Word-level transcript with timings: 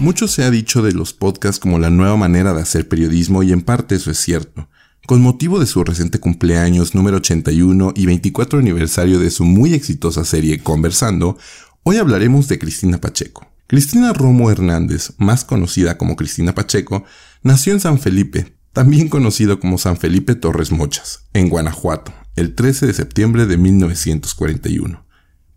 Mucho 0.00 0.28
se 0.28 0.44
ha 0.44 0.50
dicho 0.50 0.80
de 0.80 0.92
los 0.92 1.12
podcasts 1.12 1.60
como 1.60 1.78
la 1.78 1.90
nueva 1.90 2.16
manera 2.16 2.54
de 2.54 2.62
hacer 2.62 2.88
periodismo 2.88 3.42
y 3.42 3.52
en 3.52 3.60
parte 3.60 3.96
eso 3.96 4.10
es 4.10 4.16
cierto. 4.16 4.66
Con 5.06 5.20
motivo 5.20 5.60
de 5.60 5.66
su 5.66 5.84
reciente 5.84 6.18
cumpleaños 6.18 6.94
número 6.94 7.18
81 7.18 7.92
y 7.94 8.06
24 8.06 8.60
aniversario 8.60 9.18
de 9.18 9.30
su 9.30 9.44
muy 9.44 9.74
exitosa 9.74 10.24
serie 10.24 10.62
Conversando, 10.62 11.36
hoy 11.82 11.98
hablaremos 11.98 12.48
de 12.48 12.58
Cristina 12.58 12.98
Pacheco. 12.98 13.46
Cristina 13.66 14.14
Romo 14.14 14.50
Hernández, 14.50 15.12
más 15.18 15.44
conocida 15.44 15.98
como 15.98 16.16
Cristina 16.16 16.54
Pacheco, 16.54 17.04
nació 17.42 17.74
en 17.74 17.80
San 17.80 17.98
Felipe, 17.98 18.56
también 18.72 19.10
conocido 19.10 19.60
como 19.60 19.76
San 19.76 19.98
Felipe 19.98 20.34
Torres 20.34 20.72
Mochas, 20.72 21.26
en 21.34 21.50
Guanajuato, 21.50 22.14
el 22.36 22.54
13 22.54 22.86
de 22.86 22.94
septiembre 22.94 23.44
de 23.44 23.58
1941 23.58 25.09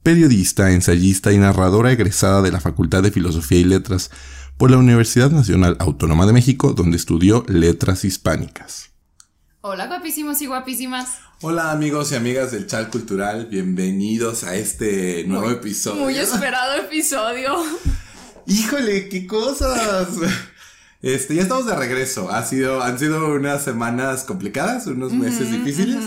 periodista, 0.04 0.72
ensayista 0.72 1.32
y 1.32 1.38
narradora 1.38 1.92
egresada 1.92 2.42
de 2.42 2.52
la 2.52 2.60
Facultad 2.60 3.02
de 3.02 3.12
Filosofía 3.12 3.60
y 3.60 3.64
Letras 3.64 4.12
por 4.58 4.70
la 4.70 4.78
Universidad 4.78 5.32
Nacional 5.32 5.78
Autónoma 5.80 6.26
de 6.26 6.34
México, 6.34 6.74
donde 6.74 6.98
estudió 6.98 7.46
Letras 7.48 8.04
Hispánicas. 8.04 8.92
Hola 9.62 9.88
guapísimos 9.88 10.42
y 10.42 10.46
guapísimas. 10.46 11.08
Hola 11.42 11.72
amigos 11.72 12.12
y 12.12 12.16
amigas 12.16 12.52
del 12.52 12.68
Chal 12.68 12.90
Cultural, 12.90 13.48
bienvenidos 13.50 14.44
a 14.44 14.56
este 14.56 15.24
nuevo 15.26 15.50
episodio. 15.50 16.02
Muy 16.02 16.18
esperado 16.18 16.76
episodio. 16.76 17.56
Híjole, 18.46 19.08
qué 19.08 19.26
cosas. 19.26 20.10
Este, 21.02 21.36
ya 21.36 21.44
estamos 21.44 21.66
de 21.66 21.76
regreso. 21.76 22.30
Ha 22.30 22.44
sido, 22.44 22.84
han 22.84 23.00
sido 23.00 23.34
unas 23.34 23.64
semanas 23.64 24.26
complicadas, 24.26 24.86
unos 24.88 25.14
meses 25.14 25.50
difíciles. 25.50 26.04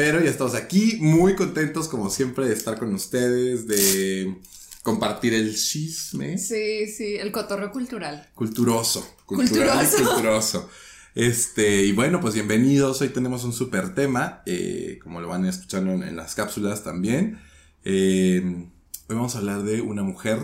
Pero 0.00 0.18
ya 0.18 0.30
estamos 0.30 0.54
aquí, 0.54 0.96
muy 0.98 1.36
contentos 1.36 1.86
como 1.86 2.08
siempre 2.08 2.48
de 2.48 2.54
estar 2.54 2.78
con 2.78 2.94
ustedes, 2.94 3.68
de 3.68 4.34
compartir 4.82 5.34
el 5.34 5.54
chisme. 5.54 6.38
Sí, 6.38 6.86
sí, 6.86 7.16
el 7.16 7.30
cotorreo 7.30 7.70
cultural. 7.70 8.26
Culturoso, 8.34 9.06
cultural 9.26 9.78
culturoso. 9.78 10.02
y 10.02 10.06
culturoso. 10.06 10.70
Este, 11.14 11.84
y 11.84 11.92
bueno, 11.92 12.18
pues 12.18 12.32
bienvenidos. 12.32 13.02
Hoy 13.02 13.10
tenemos 13.10 13.44
un 13.44 13.52
super 13.52 13.94
tema, 13.94 14.42
eh, 14.46 14.98
como 15.02 15.20
lo 15.20 15.28
van 15.28 15.44
escuchando 15.44 15.92
en, 15.92 16.16
las 16.16 16.34
cápsulas 16.34 16.82
también. 16.82 17.38
Eh, 17.84 18.40
hoy 19.06 19.16
vamos 19.16 19.34
a 19.34 19.40
hablar 19.40 19.64
de 19.64 19.82
una 19.82 20.02
mujer, 20.02 20.38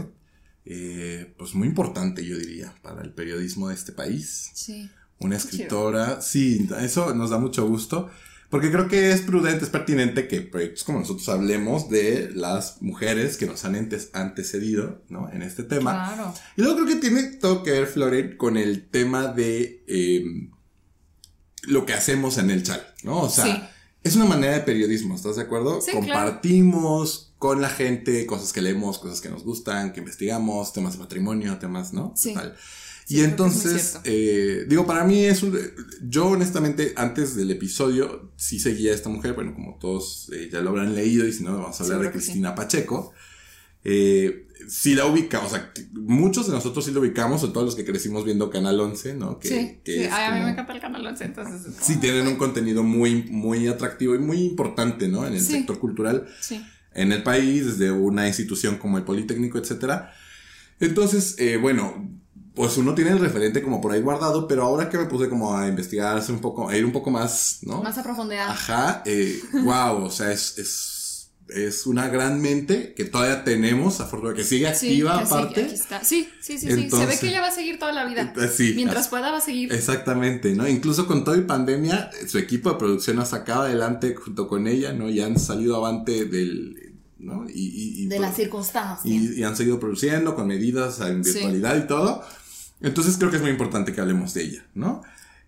eh, 0.66 1.33
pues 1.38 1.55
muy 1.55 1.66
importante, 1.66 2.27
yo 2.27 2.36
diría, 2.36 2.75
para 2.83 3.00
el 3.00 3.14
periodismo 3.14 3.70
de 3.70 3.75
este 3.75 3.92
país. 3.92 4.50
Sí. 4.53 4.91
Una 5.19 5.38
escritora, 5.38 6.20
sí, 6.20 6.69
eso 6.78 7.14
nos 7.14 7.31
da 7.31 7.38
mucho 7.38 7.66
gusto. 7.66 8.11
Porque 8.50 8.70
creo 8.70 8.89
que 8.89 9.11
es 9.11 9.22
prudente, 9.22 9.64
es 9.64 9.70
pertinente 9.70 10.28
que 10.28 10.41
proyectos 10.41 10.84
como 10.84 11.00
nosotros 11.00 11.28
hablemos 11.28 11.89
de 11.89 12.30
las 12.34 12.80
mujeres 12.80 13.36
que 13.36 13.47
nos 13.47 13.64
han 13.64 13.88
antecedido, 14.12 15.03
¿no? 15.08 15.28
En 15.33 15.42
este 15.42 15.64
tema. 15.64 15.92
Claro. 16.14 16.34
Y 16.56 16.62
luego 16.62 16.77
creo 16.77 16.88
que 16.88 16.97
tiene 16.97 17.22
todo 17.25 17.62
que 17.62 17.72
ver, 17.72 17.86
Floren, 17.86 18.36
con 18.36 18.56
el 18.56 18.88
tema 18.88 19.27
de 19.27 19.83
em, 19.88 20.50
lo 21.62 21.84
que 21.86 21.94
hacemos 21.94 22.38
en 22.38 22.50
el 22.50 22.62
chal, 22.62 22.86
¿no? 23.03 23.22
O 23.22 23.30
sea, 23.30 23.72
es 24.05 24.14
una 24.14 24.27
manera 24.27 24.55
de 24.55 24.60
periodismo, 24.60 25.16
¿estás 25.16 25.36
de 25.36 25.42
acuerdo? 25.42 25.81
Sí, 25.81 25.91
Compartimos 25.91 27.34
con 27.38 27.60
la 27.60 27.69
gente 27.69 28.25
cosas 28.27 28.53
que 28.53 28.62
leemos, 28.62 28.98
cosas 28.98 29.20
que 29.20 29.28
nos 29.28 29.42
gustan, 29.42 29.92
que 29.92 30.00
investigamos, 30.00 30.72
temas 30.72 30.92
de 30.92 31.00
patrimonio, 31.00 31.58
temas, 31.58 31.92
¿no? 31.92 32.12
Sí 32.16 32.34
y 33.09 33.21
entonces, 33.21 34.01
eh, 34.05 34.65
digo, 34.69 34.85
para 34.85 35.05
mí 35.05 35.25
es 35.25 35.43
un... 35.45 35.57
Yo 36.03 36.27
honestamente, 36.27 36.93
antes 36.97 37.37
del 37.37 37.53
episodio, 37.53 38.33
sí 38.37 38.59
seguía 38.59 38.91
a 38.91 38.95
esta 38.95 39.09
mujer, 39.09 39.35
bueno, 39.35 39.55
como 39.55 39.79
todos 39.79 40.29
eh, 40.35 40.49
ya 40.51 40.61
lo 40.61 40.71
habrán 40.71 40.95
leído, 40.95 41.27
y 41.27 41.33
si 41.33 41.45
no, 41.45 41.57
vamos 41.57 41.81
a 41.81 41.84
hablar 41.84 42.01
de 42.01 42.11
Cristina 42.11 42.57
Pacheco. 42.57 43.12
Eh, 43.84 44.49
sí 44.67 44.97
la 44.97 45.07
ubicamos, 45.07 45.53
o 45.53 45.55
sea, 45.55 45.73
muchos 45.93 46.49
de 46.49 46.53
nosotros 46.53 46.84
sí 46.84 46.91
lo 46.91 46.99
ubicamos, 46.99 47.45
o 47.45 47.53
todos 47.53 47.65
los 47.65 47.77
que 47.77 47.84
crecimos 47.84 48.25
viendo 48.25 48.50
Canal 48.50 48.81
11, 48.81 49.15
¿no? 49.15 49.39
Que, 49.39 49.49
sí, 49.49 49.81
sí. 49.84 50.05
a 50.11 50.34
mí 50.34 50.41
me 50.41 50.50
encanta 50.50 50.72
el 50.72 50.81
Canal 50.81 51.06
11, 51.06 51.25
entonces... 51.27 51.75
Sí, 51.81 51.97
tienen 51.99 52.27
un 52.27 52.34
contenido 52.34 52.83
muy, 52.83 53.22
muy 53.31 53.69
atractivo 53.69 54.16
y 54.16 54.19
muy 54.19 54.39
importante, 54.39 55.06
¿no? 55.06 55.25
En 55.25 55.34
el 55.34 55.41
sector 55.41 55.78
cultural. 55.78 56.27
Sí. 56.41 56.61
En 56.93 57.12
el 57.12 57.22
país, 57.22 57.66
desde 57.66 57.93
una 57.93 58.27
institución 58.27 58.78
como 58.78 58.99
el 58.99 59.05
Politécnico, 59.05 59.59
etcétera. 59.59 60.12
Entonces, 60.81 61.37
eh, 61.39 61.56
bueno, 61.56 62.11
pues 62.56 62.78
uno 62.78 62.94
tiene 62.94 63.11
el 63.11 63.19
referente 63.19 63.62
como 63.62 63.83
por 63.83 63.93
ahí 63.93 64.00
guardado, 64.00 64.49
pero 64.49 64.65
ahora 64.65 64.89
que 64.89 64.97
me 64.97 65.05
puse 65.05 65.28
como 65.28 65.55
a 65.55 65.69
investigarse 65.69 66.33
un 66.33 66.41
poco, 66.41 66.69
a 66.69 66.77
ir 66.77 66.87
un 66.87 66.93
poco 66.93 67.11
más, 67.11 67.59
¿no? 67.61 67.83
Más 67.83 67.99
a 67.99 68.03
profundidad. 68.03 68.49
Ajá, 68.49 69.03
eh, 69.05 69.43
wow, 69.53 70.05
o 70.05 70.11
sea, 70.11 70.33
es, 70.33 70.56
es, 70.56 71.31
es, 71.49 71.87
una 71.87 72.09
gran 72.09 72.41
mente 72.41 72.95
que 72.95 73.05
todavía 73.05 73.45
tenemos, 73.45 74.00
afortunadamente, 74.00 74.43
que 74.43 74.49
sigue 74.49 74.66
activa 74.66 75.19
aparte. 75.19 75.69
Sí, 75.69 76.31
sí, 76.41 76.59
sí, 76.59 76.59
sí, 76.59 76.91
se 76.91 77.06
ve 77.06 77.19
que 77.21 77.28
ella 77.28 77.43
va 77.43 77.49
a 77.49 77.55
seguir 77.55 77.78
toda 77.78 77.93
la 77.93 78.06
vida. 78.06 78.33
Eh, 78.34 78.49
sí, 78.49 78.72
Mientras 78.75 79.09
pueda 79.09 79.31
va 79.31 79.37
a 79.37 79.43
seguir. 79.43 79.71
Exactamente, 79.71 80.55
¿no? 80.55 80.66
Incluso 80.66 81.06
con 81.06 81.25
todo 81.25 81.37
y 81.37 81.43
pandemia, 81.43 82.11
su 82.27 82.39
equipo 82.39 82.71
de 82.71 82.77
producción 82.77 83.19
ha 83.19 83.27
sacado 83.27 83.65
adelante 83.65 84.15
junto 84.15 84.49
con 84.49 84.66
ella, 84.66 84.95
¿no? 84.95 85.11
Y 85.11 85.21
han 85.21 85.39
salido 85.39 85.77
avante 85.77 86.25
del, 86.25 86.95
¿no? 87.19 87.45
Y, 87.53 88.06
de 88.06 88.19
las 88.19 88.34
circunstancias. 88.34 89.05
Y, 89.05 89.45
han 89.45 89.55
seguido 89.56 89.78
produciendo 89.78 90.34
con 90.34 90.47
medidas 90.47 91.00
en 91.00 91.21
virtualidad 91.21 91.77
y 91.77 91.87
todo. 91.87 92.25
Entonces 92.81 93.16
creo 93.16 93.31
que 93.31 93.37
es 93.37 93.42
muy 93.42 93.50
importante 93.50 93.92
que 93.92 94.00
hablemos 94.00 94.34
de 94.34 94.42
ella, 94.42 94.66
¿no? 94.75 95.03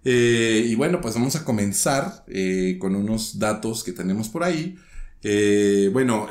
Eh, 0.05 0.65
y 0.67 0.75
bueno, 0.75 1.01
pues 1.01 1.15
vamos 1.15 1.37
a 1.37 1.45
comenzar 1.45 2.25
eh, 2.29 2.77
con 2.81 2.95
unos 2.95 3.39
datos 3.39 3.85
que 3.85 3.93
tenemos 3.93 4.29
por 4.29 4.45
ahí. 4.45 4.79
Eh, 5.23 5.91
bueno, 5.93 6.29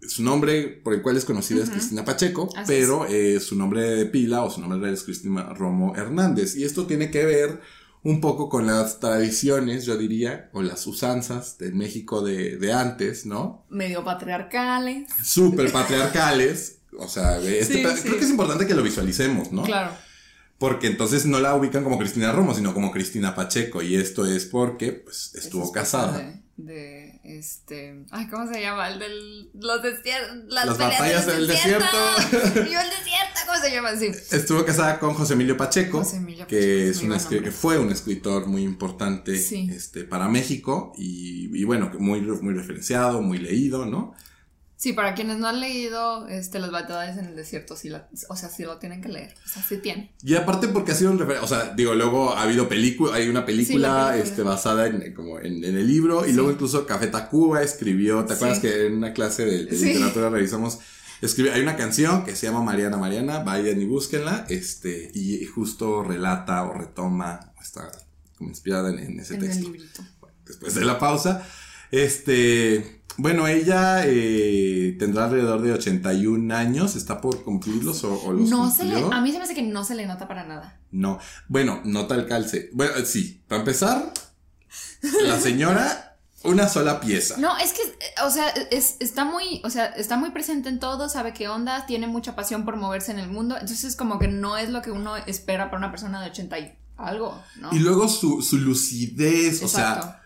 su 0.00 0.24
nombre 0.24 0.80
por 0.82 0.94
el 0.94 1.02
cual 1.02 1.16
es 1.16 1.24
conocida 1.24 1.62
es 1.62 1.70
Cristina 1.70 2.04
Pacheco, 2.04 2.48
pero 2.66 3.06
su 3.40 3.56
nombre 3.56 3.82
de 3.82 4.06
pila 4.06 4.42
o 4.42 4.50
su 4.50 4.60
nombre 4.60 4.80
real 4.80 4.94
es 4.94 5.04
Cristina 5.04 5.54
Romo 5.54 5.94
Hernández. 5.94 6.56
Y 6.56 6.64
esto 6.64 6.86
tiene 6.86 7.10
que 7.10 7.24
ver 7.24 7.60
un 8.04 8.20
poco 8.20 8.48
con 8.48 8.66
las 8.66 8.98
tradiciones, 8.98 9.84
yo 9.84 9.96
diría, 9.96 10.50
o 10.52 10.62
las 10.62 10.84
usanzas 10.88 11.56
de 11.58 11.70
México 11.70 12.20
de, 12.20 12.56
de 12.56 12.72
antes, 12.72 13.26
¿no? 13.26 13.64
Medio 13.70 14.02
patriarcales. 14.02 15.08
Súper 15.22 15.70
patriarcales. 15.70 16.78
O 16.98 17.08
sea, 17.08 17.40
este 17.40 17.82
creo 17.82 18.18
que 18.18 18.24
es 18.24 18.30
importante 18.30 18.66
que 18.66 18.74
lo 18.74 18.82
visualicemos, 18.82 19.52
¿no? 19.52 19.62
Claro. 19.62 19.92
Porque 20.58 20.86
entonces 20.86 21.26
no 21.26 21.40
la 21.40 21.56
ubican 21.56 21.82
como 21.82 21.98
Cristina 21.98 22.30
Romo, 22.30 22.54
sino 22.54 22.72
como 22.72 22.92
Cristina 22.92 23.34
Pacheco. 23.34 23.82
Y 23.82 23.96
esto 23.96 24.26
es 24.26 24.44
porque, 24.44 24.92
pues, 24.92 25.34
estuvo 25.34 25.72
casada. 25.72 26.40
De, 26.56 27.18
este. 27.24 28.04
Ay, 28.12 28.28
¿cómo 28.28 28.46
se 28.46 28.60
llama? 28.60 28.88
El 28.88 29.00
del. 29.00 29.50
Los. 29.54 29.80
Las, 30.46 30.66
las 30.66 30.78
batallas 30.78 31.26
del 31.26 31.48
desierto. 31.48 31.84
desierto. 32.30 32.46
el 32.60 32.62
desierto, 32.62 33.40
¿cómo 33.44 33.58
se 33.60 33.70
llama? 33.72 33.96
Sí. 33.96 34.12
Estuvo 34.30 34.64
casada 34.64 35.00
con 35.00 35.14
José 35.14 35.32
Emilio 35.32 35.56
Pacheco. 35.56 36.04
José 36.04 36.18
Emilio 36.18 36.44
Pacheco 36.44 36.60
que, 36.60 36.90
es 36.90 37.02
un 37.02 37.42
que 37.42 37.50
fue 37.50 37.78
un 37.78 37.90
escritor 37.90 38.46
muy 38.46 38.62
importante 38.62 39.34
este, 39.34 40.04
para 40.04 40.28
México. 40.28 40.92
Y, 40.96 41.50
y 41.58 41.64
bueno, 41.64 41.90
muy, 41.98 42.20
muy 42.20 42.54
referenciado, 42.54 43.20
muy 43.20 43.38
leído, 43.38 43.84
¿no? 43.84 44.14
Sí, 44.82 44.92
para 44.92 45.14
quienes 45.14 45.38
no 45.38 45.46
han 45.46 45.60
leído 45.60 46.26
este, 46.26 46.58
Las 46.58 46.72
batallas 46.72 47.16
en 47.16 47.26
el 47.26 47.36
desierto, 47.36 47.76
sí 47.76 47.88
o 48.28 48.34
sea, 48.34 48.48
sí 48.48 48.64
lo 48.64 48.78
tienen 48.78 49.00
que 49.00 49.08
leer. 49.08 49.32
O 49.44 49.48
sea, 49.48 49.62
sí 49.62 49.76
tienen. 49.76 50.10
Y 50.24 50.34
aparte 50.34 50.66
porque 50.66 50.90
ha 50.90 50.94
sido 50.96 51.12
un 51.12 51.22
o 51.22 51.46
sea, 51.46 51.72
digo, 51.76 51.94
luego 51.94 52.34
ha 52.34 52.42
habido 52.42 52.68
película, 52.68 53.14
hay 53.14 53.28
una 53.28 53.46
película, 53.46 54.16
este, 54.16 54.42
basada 54.42 54.88
en, 54.88 55.14
como 55.14 55.38
en, 55.38 55.62
el 55.62 55.86
libro, 55.86 56.26
y 56.26 56.32
luego 56.32 56.50
incluso 56.50 56.84
Café 56.84 57.06
Tacuba 57.06 57.62
escribió, 57.62 58.24
¿te 58.24 58.32
acuerdas 58.32 58.58
que 58.58 58.86
en 58.86 58.96
una 58.96 59.12
clase 59.12 59.44
de, 59.44 59.70
literatura 59.70 60.30
revisamos? 60.30 60.80
Escribe, 61.20 61.52
hay 61.52 61.62
una 61.62 61.76
canción 61.76 62.24
que 62.24 62.34
se 62.34 62.48
llama 62.48 62.64
Mariana 62.64 62.96
Mariana, 62.96 63.38
vayan 63.44 63.80
y 63.80 63.84
búsquenla, 63.84 64.46
este, 64.48 65.12
y 65.14 65.44
justo 65.44 66.02
relata 66.02 66.64
o 66.64 66.72
retoma, 66.72 67.52
está 67.62 67.88
como 68.36 68.50
inspirada 68.50 68.90
en, 68.90 69.20
ese 69.20 69.36
texto. 69.36 69.64
El 69.64 69.74
librito. 69.74 70.02
después 70.44 70.74
de 70.74 70.84
la 70.84 70.98
pausa, 70.98 71.46
este, 71.92 73.01
bueno, 73.16 73.46
ella 73.46 74.04
eh, 74.06 74.96
tendrá 74.98 75.24
alrededor 75.24 75.60
de 75.62 75.72
81 75.72 76.54
años, 76.54 76.96
está 76.96 77.20
por 77.20 77.42
cumplirlos 77.42 78.04
o, 78.04 78.32
los 78.32 78.48
No 78.48 78.70
se 78.70 78.84
le, 78.84 78.96
a 78.96 79.20
mí 79.20 79.32
se 79.32 79.38
me 79.38 79.44
hace 79.44 79.54
que 79.54 79.62
no 79.62 79.84
se 79.84 79.94
le 79.94 80.06
nota 80.06 80.28
para 80.28 80.44
nada. 80.44 80.80
No, 80.90 81.18
bueno, 81.48 81.80
nota 81.84 82.14
el 82.14 82.26
calce. 82.26 82.70
Bueno, 82.72 82.92
sí, 83.04 83.42
para 83.48 83.60
empezar, 83.60 84.12
la 85.24 85.38
señora, 85.38 86.16
una 86.44 86.68
sola 86.68 87.00
pieza. 87.00 87.36
No, 87.38 87.56
es 87.58 87.72
que, 87.72 87.82
o 88.24 88.30
sea, 88.30 88.48
es, 88.48 88.96
está 89.00 89.24
muy, 89.24 89.60
o 89.64 89.70
sea, 89.70 89.86
está 89.86 90.16
muy 90.16 90.30
presente 90.30 90.68
en 90.68 90.78
todo, 90.78 91.08
sabe 91.08 91.34
qué 91.34 91.48
onda, 91.48 91.86
tiene 91.86 92.06
mucha 92.06 92.34
pasión 92.34 92.64
por 92.64 92.76
moverse 92.76 93.12
en 93.12 93.18
el 93.18 93.28
mundo, 93.28 93.56
entonces 93.60 93.94
como 93.94 94.18
que 94.18 94.28
no 94.28 94.56
es 94.56 94.70
lo 94.70 94.80
que 94.80 94.90
uno 94.90 95.16
espera 95.16 95.66
para 95.66 95.78
una 95.78 95.90
persona 95.90 96.22
de 96.22 96.30
80 96.30 96.58
y 96.58 96.78
algo, 96.96 97.38
¿no? 97.56 97.70
Y 97.72 97.78
luego 97.80 98.08
su, 98.08 98.42
su 98.42 98.58
lucidez, 98.58 99.62
o 99.62 99.68
sea 99.68 100.21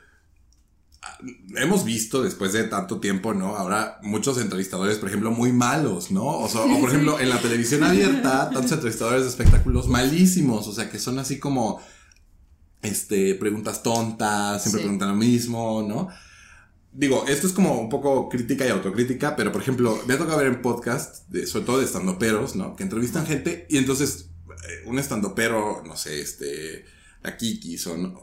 hemos 1.56 1.84
visto 1.84 2.22
después 2.22 2.52
de 2.52 2.64
tanto 2.64 3.00
tiempo, 3.00 3.34
¿no? 3.34 3.56
Ahora 3.56 3.98
muchos 4.02 4.38
entrevistadores, 4.38 4.98
por 4.98 5.08
ejemplo, 5.08 5.30
muy 5.30 5.52
malos, 5.52 6.10
¿no? 6.10 6.24
O, 6.24 6.48
sea, 6.48 6.62
o 6.62 6.80
por 6.80 6.90
ejemplo, 6.90 7.18
en 7.20 7.28
la 7.28 7.40
televisión 7.40 7.84
abierta, 7.84 8.50
tantos 8.50 8.72
entrevistadores 8.72 9.22
de 9.22 9.28
espectáculos 9.28 9.88
malísimos, 9.88 10.66
o 10.68 10.72
sea, 10.72 10.90
que 10.90 10.98
son 10.98 11.18
así 11.18 11.38
como, 11.38 11.80
este, 12.82 13.34
preguntas 13.34 13.82
tontas, 13.82 14.62
siempre 14.62 14.82
preguntan 14.82 15.08
lo 15.08 15.16
mismo, 15.16 15.84
¿no? 15.86 16.08
digo, 16.96 17.26
esto 17.28 17.46
es 17.46 17.52
como 17.52 17.78
un 17.78 17.88
poco 17.88 18.28
crítica 18.28 18.66
y 18.66 18.70
autocrítica, 18.70 19.36
pero 19.36 19.52
por 19.52 19.60
ejemplo, 19.60 20.02
me 20.06 20.14
ha 20.14 20.18
tocado 20.18 20.38
ver 20.38 20.46
en 20.46 20.62
podcast, 20.62 21.28
de, 21.28 21.46
sobre 21.46 21.66
todo 21.66 21.78
de 21.78 21.84
estandoperos, 21.84 22.56
¿no? 22.56 22.74
Que 22.74 22.82
entrevistan 22.82 23.26
gente 23.26 23.66
y 23.68 23.76
entonces 23.76 24.30
eh, 24.48 24.82
un 24.86 24.98
estandopero, 24.98 25.82
no 25.86 25.96
sé, 25.96 26.20
este, 26.20 26.86
la 27.22 27.36
Kiki, 27.36 27.76
son, 27.76 28.14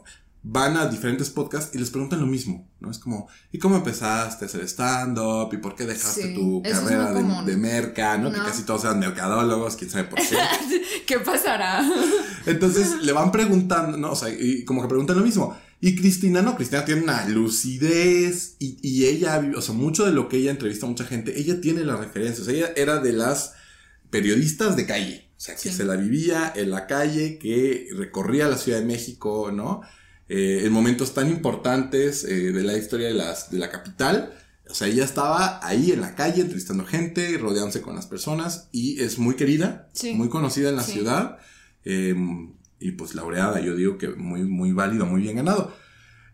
van 0.46 0.76
a 0.76 0.86
diferentes 0.86 1.30
podcasts 1.30 1.74
y 1.74 1.78
les 1.78 1.88
preguntan 1.88 2.20
lo 2.20 2.26
mismo, 2.26 2.70
¿no? 2.78 2.90
Es 2.90 2.98
como, 2.98 3.28
¿y 3.50 3.58
cómo 3.58 3.76
empezaste 3.76 4.44
a 4.44 4.48
hacer 4.48 4.62
stand-up? 4.68 5.48
¿Y 5.54 5.56
por 5.56 5.74
qué 5.74 5.86
dejaste 5.86 6.22
Sí, 6.22 6.34
tu 6.34 6.62
carrera 6.62 7.12
de, 7.42 7.56
merca, 7.56 8.18
¿no? 8.18 8.30
Que 8.30 8.38
casi 8.38 8.62
todos 8.64 8.84
eran 8.84 8.98
mercadólogos, 8.98 9.74
quién 9.76 9.90
sabe 9.90 10.04
por 10.04 10.18
qué. 10.18 10.36
¿Qué 11.06 11.18
pasará? 11.18 11.82
Entonces 12.44 13.02
le 13.02 13.12
van 13.12 13.32
preguntando, 13.32 13.96
¿no? 13.96 14.12
O 14.12 14.16
sea, 14.16 14.28
y 14.28 14.64
como 14.66 14.82
que 14.82 14.88
preguntan 14.88 15.16
lo 15.18 15.24
mismo. 15.24 15.56
Y 15.80 15.96
Cristina, 15.96 16.42
no, 16.42 16.56
Cristina 16.56 16.84
tiene 16.84 17.02
una 17.02 17.26
lucidez 17.26 18.56
y, 18.58 18.78
y 18.82 19.06
ella, 19.06 19.42
o 19.56 19.62
sea, 19.62 19.74
mucho 19.74 20.04
de 20.04 20.12
lo 20.12 20.28
que 20.28 20.36
ella 20.36 20.50
entrevista 20.50 20.84
a 20.84 20.90
mucha 20.90 21.04
gente, 21.04 21.38
ella 21.38 21.60
tiene 21.62 21.84
las 21.84 21.98
referencias. 21.98 22.48
Ella 22.48 22.70
era 22.76 22.98
de 23.00 23.14
las 23.14 23.54
periodistas 24.10 24.76
de 24.76 24.86
calle. 24.86 25.30
O 25.36 25.40
sea, 25.40 25.54
que 25.56 25.70
Sí. 25.70 25.72
se 25.72 25.84
la 25.84 25.96
vivía 25.96 26.52
en 26.54 26.70
la 26.70 26.86
calle, 26.86 27.38
que 27.38 27.88
recorría 27.96 28.46
la 28.48 28.56
Ciudad 28.58 28.78
de 28.80 28.84
México, 28.86 29.50
¿no? 29.52 29.80
Eh, 30.28 30.62
en 30.64 30.72
momentos 30.72 31.12
tan 31.14 31.28
importantes 31.28 32.24
eh, 32.24 32.52
de 32.52 32.62
la 32.62 32.76
historia 32.76 33.08
de, 33.08 33.14
las, 33.14 33.50
de 33.50 33.58
la 33.58 33.70
capital. 33.70 34.32
O 34.70 34.74
sea, 34.74 34.88
ella 34.88 35.04
estaba 35.04 35.60
ahí 35.66 35.92
en 35.92 36.00
la 36.00 36.14
calle 36.14 36.40
entrevistando 36.40 36.86
gente, 36.86 37.36
rodeándose 37.36 37.82
con 37.82 37.94
las 37.94 38.06
personas 38.06 38.68
y 38.72 39.02
es 39.02 39.18
muy 39.18 39.34
querida, 39.36 39.90
Sí. 39.92 40.14
muy 40.14 40.30
conocida 40.30 40.70
en 40.70 40.76
la 40.76 40.82
Sí. 40.82 40.92
ciudad. 40.92 41.38
eh, 41.84 42.14
y 42.80 42.92
pues 42.92 43.14
laureada, 43.14 43.60
yo 43.60 43.74
digo 43.76 43.98
que 43.98 44.08
muy, 44.08 44.42
muy 44.44 44.72
válido, 44.72 45.04
muy 45.06 45.20
bien 45.20 45.36
ganado. 45.36 45.74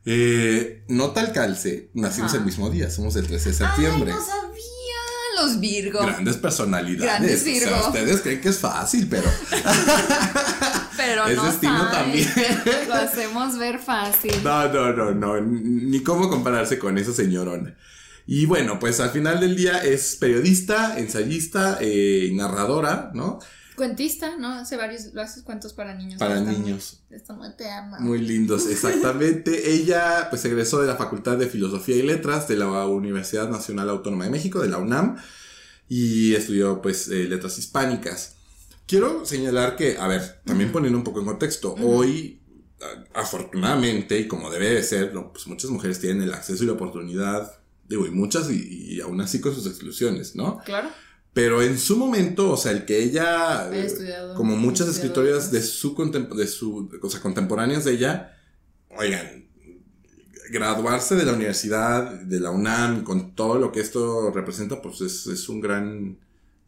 Eh, 0.05 0.85
nota 0.89 1.21
al 1.21 1.33
calce, 1.33 1.91
nacimos 1.95 2.33
el 2.35 2.45
mismo 2.45 2.71
día, 2.71 2.89
somos 2.91 3.17
el 3.17 3.27
13 3.27 3.51
de 3.51 3.55
septiembre. 3.57 4.13
Ay, 4.13 4.19
no 4.19 4.25
sabía. 4.25 5.43
Los 5.43 5.59
Virgo. 5.61 6.01
Grandes 6.03 6.37
personalidades. 6.37 7.03
Grandes 7.05 7.41
O 7.41 7.45
sea, 7.45 7.53
Virgo. 7.53 7.87
ustedes 7.89 8.21
creen 8.21 8.41
que 8.41 8.49
es 8.51 8.59
fácil, 8.59 9.09
pero 9.09 9.29
Pero 11.01 11.27
Es 11.27 11.37
no 11.37 11.45
destino 11.45 11.91
también. 11.91 12.29
Lo 12.89 12.95
hacemos 12.95 13.59
ver 13.59 13.79
fácil. 13.79 14.35
no, 14.45 14.69
no, 14.71 14.93
no, 14.93 15.11
no, 15.13 15.41
ni 15.41 16.03
cómo 16.03 16.29
compararse 16.29 16.79
con 16.79 16.99
esa 16.99 17.15
señorona. 17.15 17.75
Y 18.27 18.45
bueno, 18.45 18.79
pues 18.79 19.01
al 19.01 19.09
final 19.09 19.41
del 19.41 19.57
día 19.57 19.83
es 19.83 20.17
periodista, 20.17 20.99
ensayista, 20.99 21.79
eh, 21.81 22.31
narradora, 22.35 23.11
¿no? 23.15 23.39
Cuentista, 23.77 24.37
¿no? 24.37 24.53
Hace 24.53 24.77
varios, 24.77 25.15
lo 25.15 25.23
haces 25.23 25.43
cuentos 25.43 25.73
para 25.73 25.95
niños. 25.95 26.19
Para 26.19 26.39
niños. 26.39 27.01
Está 27.09 27.33
muy 27.33 27.49
te 27.57 27.71
ama. 27.71 27.99
Muy 27.99 28.19
lindos, 28.19 28.67
exactamente. 28.71 29.73
Ella 29.73 30.27
pues 30.29 30.45
egresó 30.45 30.83
de 30.83 30.87
la 30.87 30.97
Facultad 30.97 31.39
de 31.39 31.47
Filosofía 31.47 31.97
y 31.97 32.03
Letras 32.03 32.47
de 32.47 32.57
la 32.57 32.87
Universidad 32.87 33.49
Nacional 33.49 33.89
Autónoma 33.89 34.25
de 34.25 34.31
México, 34.31 34.61
de 34.61 34.69
la 34.69 34.77
UNAM, 34.77 35.17
y 35.89 36.35
estudió 36.35 36.83
pues 36.83 37.09
eh, 37.09 37.25
letras 37.25 37.57
hispánicas. 37.57 38.37
Quiero 38.91 39.25
señalar 39.25 39.77
que, 39.77 39.99
a 39.99 40.09
ver, 40.09 40.43
también 40.45 40.73
poniendo 40.73 40.99
un 40.99 41.05
poco 41.05 41.21
en 41.21 41.27
contexto, 41.27 41.77
hoy 41.81 42.43
afortunadamente 43.15 44.19
y 44.19 44.27
como 44.27 44.51
debe 44.51 44.71
de 44.71 44.83
ser, 44.83 45.15
no, 45.15 45.33
pues 45.33 45.47
muchas 45.47 45.71
mujeres 45.71 46.01
tienen 46.01 46.23
el 46.25 46.35
acceso 46.35 46.65
y 46.65 46.67
la 46.67 46.73
oportunidad, 46.73 47.61
digo, 47.89 48.05
y 48.05 48.11
muchas 48.11 48.51
y, 48.51 48.95
y 48.95 49.01
aún 49.01 49.21
así 49.21 49.41
con 49.41 49.55
sus 49.55 49.67
exclusiones, 49.69 50.35
¿no? 50.35 50.59
Claro. 50.65 50.89
Pero 51.33 51.63
en 51.63 51.79
su 51.79 51.97
momento, 51.97 52.51
o 52.51 52.57
sea, 52.57 52.73
el 52.73 52.85
que 52.85 53.01
ella, 53.01 53.71
eh, 53.73 53.87
estudiado. 53.87 54.35
como 54.35 54.57
muchas 54.57 54.89
escritoras 54.89 55.53
de 55.53 55.63
su, 55.63 55.95
de 56.37 56.47
su, 56.49 56.91
o 57.01 57.11
sea, 57.11 57.21
contemporáneas 57.21 57.85
de 57.85 57.93
ella, 57.93 58.37
oigan, 58.89 59.49
graduarse 60.51 61.15
de 61.15 61.27
la 61.27 61.35
universidad, 61.35 62.11
de 62.11 62.41
la 62.41 62.51
UNAM, 62.51 63.05
con 63.05 63.37
todo 63.37 63.61
lo 63.61 63.71
que 63.71 63.79
esto 63.79 64.33
representa, 64.33 64.83
pues 64.83 65.01
es, 65.01 65.29
es 65.29 65.49
un 65.49 65.61
gran 65.61 66.19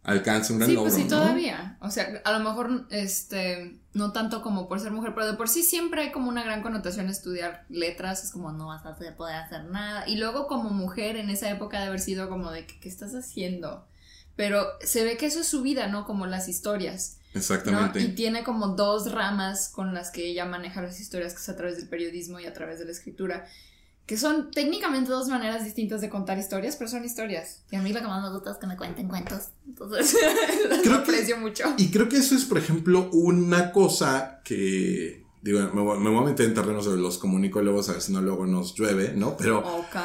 alcance, 0.02 0.52
un 0.52 0.58
gran 0.58 0.68
Sí, 0.68 0.74
logro, 0.74 0.90
pues 0.90 1.02
sí, 1.02 1.08
¿no? 1.08 1.16
todavía. 1.16 1.76
O 1.80 1.90
sea, 1.90 2.20
a 2.24 2.32
lo 2.32 2.40
mejor, 2.40 2.86
este, 2.90 3.78
no 3.92 4.12
tanto 4.12 4.42
como 4.42 4.68
por 4.68 4.80
ser 4.80 4.92
mujer, 4.92 5.12
pero 5.14 5.26
de 5.26 5.34
por 5.34 5.48
sí 5.48 5.62
siempre 5.62 6.02
hay 6.02 6.12
como 6.12 6.28
una 6.28 6.42
gran 6.42 6.62
connotación 6.62 7.08
estudiar 7.08 7.64
letras, 7.68 8.24
es 8.24 8.32
como 8.32 8.52
no 8.52 8.68
vas 8.68 8.84
a 8.84 8.96
poder 8.96 9.36
hacer 9.36 9.64
nada. 9.64 10.08
Y 10.08 10.16
luego 10.16 10.46
como 10.46 10.70
mujer 10.70 11.16
en 11.16 11.30
esa 11.30 11.50
época 11.50 11.80
de 11.80 11.86
haber 11.86 12.00
sido 12.00 12.28
como 12.28 12.50
de, 12.50 12.66
¿qué 12.66 12.88
estás 12.88 13.14
haciendo? 13.14 13.86
Pero 14.34 14.66
se 14.80 15.04
ve 15.04 15.16
que 15.16 15.26
eso 15.26 15.40
es 15.40 15.48
su 15.48 15.62
vida, 15.62 15.86
¿no? 15.88 16.04
Como 16.04 16.26
las 16.26 16.48
historias. 16.48 17.18
¿no? 17.34 17.38
Exactamente. 17.40 18.00
Y 18.00 18.14
tiene 18.14 18.44
como 18.44 18.68
dos 18.68 19.12
ramas 19.12 19.68
con 19.68 19.94
las 19.94 20.10
que 20.10 20.26
ella 20.26 20.46
maneja 20.46 20.82
las 20.82 21.00
historias, 21.00 21.34
que 21.34 21.40
es 21.40 21.48
a 21.48 21.56
través 21.56 21.76
del 21.76 21.88
periodismo 21.88 22.40
y 22.40 22.46
a 22.46 22.52
través 22.52 22.78
de 22.78 22.86
la 22.86 22.92
escritura, 22.92 23.46
que 24.12 24.18
son 24.18 24.50
técnicamente 24.50 25.10
dos 25.10 25.28
maneras 25.28 25.64
distintas 25.64 26.02
de 26.02 26.10
contar 26.10 26.36
historias, 26.36 26.76
pero 26.76 26.90
son 26.90 27.02
historias. 27.02 27.62
Y 27.70 27.76
a 27.76 27.80
mí 27.80 27.94
lo 27.94 28.00
que 28.00 28.06
más 28.08 28.22
me 28.22 28.30
gusta 28.30 28.50
es 28.50 28.58
que 28.58 28.66
me 28.66 28.76
cuenten 28.76 29.08
cuentos. 29.08 29.44
Entonces, 29.66 30.14
Creo 30.68 30.76
lo 30.76 30.82
que- 30.82 31.10
aprecio 31.12 31.38
mucho. 31.38 31.64
Y 31.78 31.90
creo 31.90 32.10
que 32.10 32.18
eso 32.18 32.34
es, 32.34 32.44
por 32.44 32.58
ejemplo, 32.58 33.08
una 33.14 33.72
cosa 33.72 34.42
que, 34.44 35.24
digo, 35.40 35.60
me 35.72 35.80
voy, 35.80 35.98
me 35.98 36.10
voy 36.10 36.18
a 36.18 36.26
meter 36.26 36.44
en 36.44 36.52
terrenos 36.52 36.84
de 36.84 36.98
los 36.98 37.16
comunicólogos 37.16 37.88
a 37.88 37.92
ver 37.92 38.02
si 38.02 38.12
no 38.12 38.20
luego 38.20 38.44
nos 38.44 38.74
llueve, 38.74 39.14
¿no? 39.16 39.34
Pero... 39.38 39.60
Ok. 39.60 39.96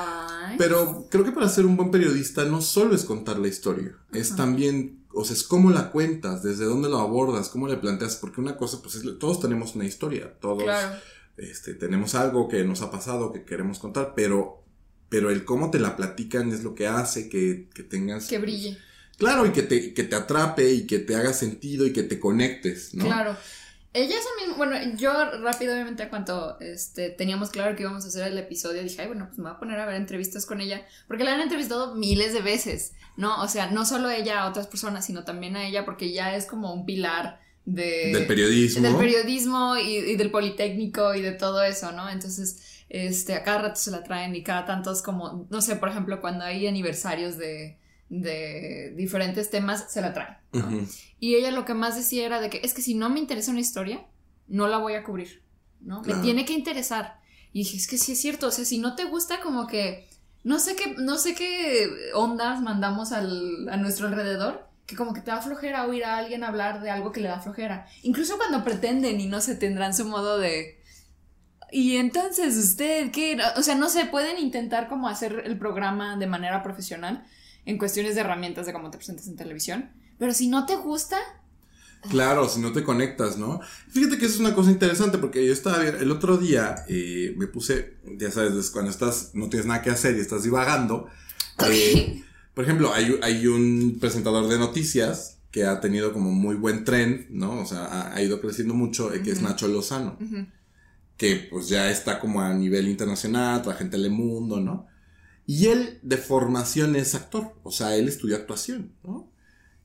Pero 0.57 1.07
creo 1.11 1.25
que 1.25 1.33
para 1.33 1.49
ser 1.49 1.65
un 1.65 1.75
buen 1.75 1.91
periodista 1.91 2.45
no 2.45 2.61
solo 2.61 2.95
es 2.95 3.03
contar 3.03 3.39
la 3.39 3.49
historia, 3.49 3.93
es 4.13 4.37
también, 4.37 5.05
o 5.13 5.25
sea, 5.25 5.35
es 5.35 5.43
cómo 5.43 5.69
la 5.69 5.91
cuentas, 5.91 6.43
desde 6.43 6.63
dónde 6.63 6.87
lo 6.87 6.99
abordas, 6.99 7.49
cómo 7.49 7.67
le 7.67 7.75
planteas, 7.75 8.15
porque 8.15 8.39
una 8.39 8.55
cosa, 8.55 8.81
pues 8.81 8.95
es, 8.95 9.19
todos 9.19 9.41
tenemos 9.41 9.75
una 9.75 9.83
historia, 9.83 10.33
todos 10.39 10.63
Claro. 10.63 10.95
Este, 11.37 11.73
tenemos 11.73 12.15
algo 12.15 12.47
que 12.47 12.63
nos 12.63 12.81
ha 12.81 12.91
pasado, 12.91 13.31
que 13.31 13.45
queremos 13.45 13.79
contar, 13.79 14.13
pero, 14.15 14.63
pero 15.09 15.29
el 15.29 15.45
cómo 15.45 15.71
te 15.71 15.79
la 15.79 15.95
platican 15.95 16.51
es 16.51 16.63
lo 16.63 16.75
que 16.75 16.87
hace 16.87 17.29
que, 17.29 17.69
que 17.73 17.83
tengas... 17.83 18.27
Que 18.27 18.39
brille. 18.39 18.77
Claro, 19.17 19.45
y 19.45 19.51
que 19.51 19.63
te, 19.63 19.93
que 19.93 20.03
te 20.03 20.15
atrape 20.15 20.71
y 20.71 20.85
que 20.85 20.99
te 20.99 21.15
haga 21.15 21.33
sentido 21.33 21.85
y 21.85 21.93
que 21.93 22.03
te 22.03 22.19
conectes, 22.19 22.93
¿no? 22.93 23.05
Claro. 23.05 23.35
Ella 23.93 24.15
es 24.15 24.25
mismo, 24.39 24.57
bueno, 24.57 24.75
yo 24.95 25.11
a 25.11 26.09
cuanto 26.09 26.59
este, 26.59 27.09
teníamos 27.09 27.49
claro 27.49 27.75
que 27.75 27.81
íbamos 27.81 28.05
a 28.05 28.09
hacer 28.09 28.27
el 28.27 28.37
episodio, 28.37 28.83
dije, 28.83 29.01
ay, 29.01 29.07
bueno, 29.07 29.25
pues 29.25 29.39
me 29.39 29.45
voy 29.45 29.53
a 29.53 29.59
poner 29.59 29.79
a 29.79 29.87
ver 29.87 29.95
entrevistas 29.95 30.45
con 30.45 30.61
ella, 30.61 30.85
porque 31.07 31.23
la 31.23 31.33
han 31.33 31.41
entrevistado 31.41 31.95
miles 31.95 32.31
de 32.31 32.41
veces, 32.41 32.93
¿no? 33.15 33.41
O 33.41 33.47
sea, 33.47 33.71
no 33.71 33.85
solo 33.85 34.11
ella 34.11 34.43
a 34.43 34.49
otras 34.49 34.67
personas, 34.67 35.05
sino 35.05 35.23
también 35.23 35.55
a 35.55 35.65
ella, 35.65 35.83
porque 35.83 36.11
ya 36.11 36.35
es 36.35 36.45
como 36.45 36.73
un 36.73 36.85
pilar 36.85 37.39
de... 37.67 38.13
Del 38.13 38.25
periodismo. 38.25 38.81
Del 38.81 38.95
periodismo 38.95 39.75
y, 39.77 39.97
y 39.97 40.15
del 40.15 40.31
politécnico 40.31 41.13
y 41.13 41.21
de 41.21 41.33
todo 41.33 41.61
eso, 41.61 41.91
¿no? 41.91 42.09
Entonces, 42.09 42.83
este, 42.87 43.35
a 43.35 43.43
cada 43.43 43.63
rato 43.63 43.79
se 43.79 43.91
la 43.91 44.03
traen 44.03 44.33
y 44.35 44.41
cada 44.41 44.65
tanto 44.65 44.89
es 44.91 45.01
como, 45.01 45.45
no 45.49 45.61
sé, 45.61 45.75
por 45.75 45.89
ejemplo, 45.89 46.21
cuando 46.21 46.45
hay 46.45 46.65
aniversarios 46.65 47.37
de, 47.37 47.77
de 48.09 48.93
diferentes 48.95 49.49
temas, 49.49 49.85
se 49.89 50.01
la 50.01 50.13
traen. 50.13 50.87
Y 51.19 51.35
ella 51.35 51.51
lo 51.51 51.65
que 51.65 51.73
más 51.73 51.97
decía 51.97 52.25
era 52.25 52.39
de 52.39 52.49
que 52.49 52.61
es 52.63 52.73
que 52.73 52.81
si 52.81 52.95
no 52.95 53.09
me 53.09 53.19
interesa 53.19 53.51
una 53.51 53.59
historia, 53.59 54.05
no 54.47 54.69
la 54.69 54.77
voy 54.77 54.93
a 54.93 55.03
cubrir, 55.03 55.43
¿no? 55.81 56.01
Claro. 56.01 56.19
Me 56.19 56.23
tiene 56.23 56.45
que 56.45 56.53
interesar. 56.53 57.19
Y 57.51 57.59
dije, 57.59 57.75
es 57.77 57.87
que 57.87 57.97
sí 57.97 58.13
es 58.13 58.21
cierto, 58.21 58.47
o 58.47 58.51
sea, 58.51 58.63
si 58.63 58.77
no 58.77 58.95
te 58.95 59.03
gusta 59.03 59.41
como 59.41 59.67
que, 59.67 60.07
no 60.45 60.57
sé 60.59 60.77
qué, 60.77 60.95
no 60.97 61.17
sé 61.17 61.35
qué 61.35 61.89
ondas 62.13 62.61
mandamos 62.61 63.11
al, 63.11 63.67
a 63.67 63.75
nuestro 63.75 64.07
alrededor, 64.07 64.69
que 64.87 64.95
como 64.95 65.13
que 65.13 65.19
te 65.21 65.29
da 65.31 65.41
flojera 65.41 65.85
oír 65.85 66.05
a 66.05 66.17
alguien 66.17 66.45
hablar 66.45 66.81
de 66.81 66.89
algo 66.89 67.11
que 67.11 67.19
le 67.19 67.27
da 67.27 67.41
flojera. 67.41 67.85
Incluso 68.03 68.37
cuando 68.37 68.63
pretenden 68.63 69.19
y 69.19 69.27
no 69.27 69.41
se 69.41 69.55
tendrán 69.55 69.93
su 69.93 70.05
modo 70.05 70.39
de... 70.39 70.81
Y 71.71 71.97
entonces 71.97 72.55
usted, 72.55 73.11
¿qué? 73.11 73.37
O 73.57 73.61
sea, 73.61 73.75
no 73.75 73.89
sé, 73.89 74.05
pueden 74.05 74.39
intentar 74.39 74.87
como 74.87 75.09
hacer 75.09 75.43
el 75.45 75.59
programa 75.59 76.15
de 76.15 76.25
manera 76.25 76.63
profesional 76.63 77.25
en 77.65 77.77
cuestiones 77.77 78.15
de 78.15 78.21
herramientas 78.21 78.65
de 78.65 78.71
cómo 78.71 78.89
te 78.89 78.97
presentas 78.97 79.27
en 79.27 79.35
televisión. 79.35 79.91
Pero 80.17 80.33
si 80.33 80.47
no 80.47 80.65
te 80.65 80.77
gusta, 80.77 81.17
Claro, 82.09 82.47
si 82.47 82.61
no 82.61 82.71
te 82.71 82.83
conectas, 82.83 83.37
¿no? 83.37 83.59
Fíjate 83.89 84.17
que 84.17 84.27
eso 84.27 84.35
es 84.35 84.39
una 84.39 84.55
cosa 84.55 84.71
interesante 84.71 85.17
porque 85.17 85.45
yo 85.45 85.51
estaba 85.51 85.83
el 85.83 86.11
otro 86.11 86.37
día 86.37 86.85
eh, 86.87 87.33
me 87.37 87.47
puse, 87.47 87.97
ya 88.17 88.31
sabes, 88.31 88.53
es 88.53 88.69
cuando 88.69 88.91
estás, 88.91 89.31
no 89.33 89.49
tienes 89.49 89.65
nada 89.65 89.81
que 89.81 89.89
hacer 89.89 90.15
y 90.15 90.21
estás 90.21 90.43
divagando. 90.43 91.09
eh, 91.69 92.23
por 92.57 92.63
ejemplo, 92.63 92.91
hay, 92.91 93.19
hay 93.21 93.45
un 93.45 93.99
presentador 94.01 94.47
de 94.47 94.57
noticias 94.57 95.37
que 95.51 95.63
ha 95.65 95.79
tenido 95.79 96.11
como 96.11 96.31
muy 96.31 96.55
buen 96.55 96.85
tren, 96.85 97.27
¿no? 97.29 97.61
O 97.61 97.65
sea, 97.67 97.85
ha, 97.85 98.15
ha 98.15 98.21
ido 98.23 98.41
creciendo 98.41 98.73
mucho, 98.73 99.13
eh, 99.13 99.21
que 99.21 99.29
es. 99.29 99.43
Nacho 99.43 99.67
Lozano, 99.67 100.17
que 101.17 101.47
pues 101.51 101.69
ya 101.69 101.91
está 101.91 102.19
como 102.19 102.41
a 102.41 102.51
nivel 102.55 102.87
internacional, 102.87 103.61
trabaja 103.61 103.83
en 103.83 103.91
Telemundo, 103.91 104.59
¿no? 104.59 104.87
Y 105.45 105.67
él 105.67 105.99
de 106.01 106.17
formación 106.17 106.95
es 106.95 107.13
actor, 107.13 107.53
o 107.61 107.71
sea, 107.71 107.95
él 107.95 108.07
estudió 108.07 108.35
actuación, 108.35 108.91
¿no? 109.03 109.31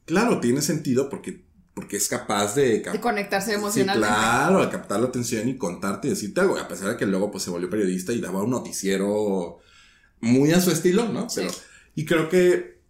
Claro, 0.07 0.41
tiene 0.41 0.63
sentido 0.63 1.11
porque, 1.11 1.45
porque 1.75 1.99
es 1.99 2.09
capaz 2.09 2.55
de... 2.55 2.81
de 2.81 3.01
conectarse 3.03 3.51
Sí, 3.51 3.57
emocionalmente. 3.57 4.09
claro, 4.09 4.61
al 4.61 4.71
captar 4.71 4.99
la 4.99 5.09
atención 5.09 5.47
y 5.47 5.59
contarte 5.59 6.07
y 6.09 6.13
decirte 6.13 6.41
algo, 6.41 6.57
a 6.57 6.69
pesar 6.69 6.89
de 6.89 6.97
que 6.97 7.05
luego 7.05 7.31
pues 7.31 7.45
se 7.45 7.51
volvió 7.51 7.69
periodista 7.69 8.15
y 8.15 8.21
daba 8.23 8.43
un 8.43 8.51
noticiero 8.51 9.59
muy 10.23 10.53
a 10.53 10.61
su 10.63 10.71
estilo, 10.71 11.11
¿no? 11.11 11.29
Sí. 11.29 11.43
Y 11.95 12.05
creo 12.05 12.29
que, 12.29 12.81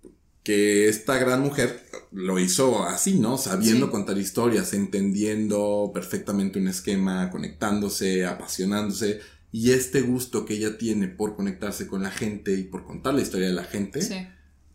que 0.42 0.88
esta 0.88 1.18
gran 1.18 1.40
mujer 1.40 1.82
lo 2.12 2.38
hizo 2.38 2.84
así, 2.84 3.18
¿no? 3.18 3.38
Sabiendo 3.38 3.86
Sí. 3.86 3.92
contar 3.92 4.18
historias, 4.18 4.72
entendiendo 4.74 5.90
perfectamente 5.94 6.58
un 6.58 6.68
esquema, 6.68 7.30
conectándose, 7.30 8.24
apasionándose. 8.26 9.20
y 9.54 9.72
este 9.72 10.00
gusto 10.00 10.46
que 10.46 10.54
ella 10.54 10.78
tiene 10.78 11.08
por 11.08 11.36
conectarse 11.36 11.86
con 11.86 12.02
la 12.02 12.10
gente 12.10 12.54
y 12.54 12.62
por 12.62 12.86
contar 12.86 13.12
la 13.12 13.20
historia 13.20 13.48
de 13.48 13.52
la 13.52 13.64
gente, 13.64 14.00
Sí. 14.00 14.26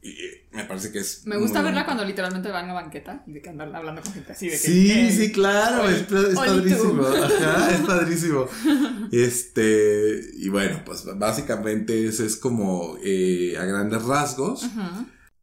Y, 0.07 0.55
me 0.55 0.63
parece 0.63 0.91
que 0.91 0.99
es... 0.99 1.25
Me 1.25 1.37
gusta 1.37 1.61
verla 1.61 1.81
bonito. 1.81 1.85
cuando 1.85 2.05
literalmente 2.05 2.49
van 2.49 2.69
a 2.69 2.73
banqueta 2.73 3.23
y 3.27 3.33
de 3.33 3.41
que 3.41 3.49
andan 3.49 3.75
hablando 3.75 4.01
con 4.01 4.13
gente 4.13 4.31
así 4.31 4.47
de 4.47 4.53
que. 4.53 4.57
Sí, 4.57 4.91
eh, 4.91 5.11
sí, 5.11 5.31
claro, 5.31 5.89
es, 5.89 6.01
es 6.01 6.35
padrísimo. 6.35 7.05
Ajá, 7.07 7.71
es 7.71 7.81
padrísimo. 7.81 8.47
Este, 9.11 10.21
y 10.37 10.49
bueno, 10.49 10.81
pues 10.85 11.05
básicamente 11.17 12.07
ese 12.07 12.25
es 12.25 12.37
como 12.37 12.97
eh, 13.03 13.55
a 13.59 13.65
grandes 13.65 14.03
rasgos. 14.03 14.67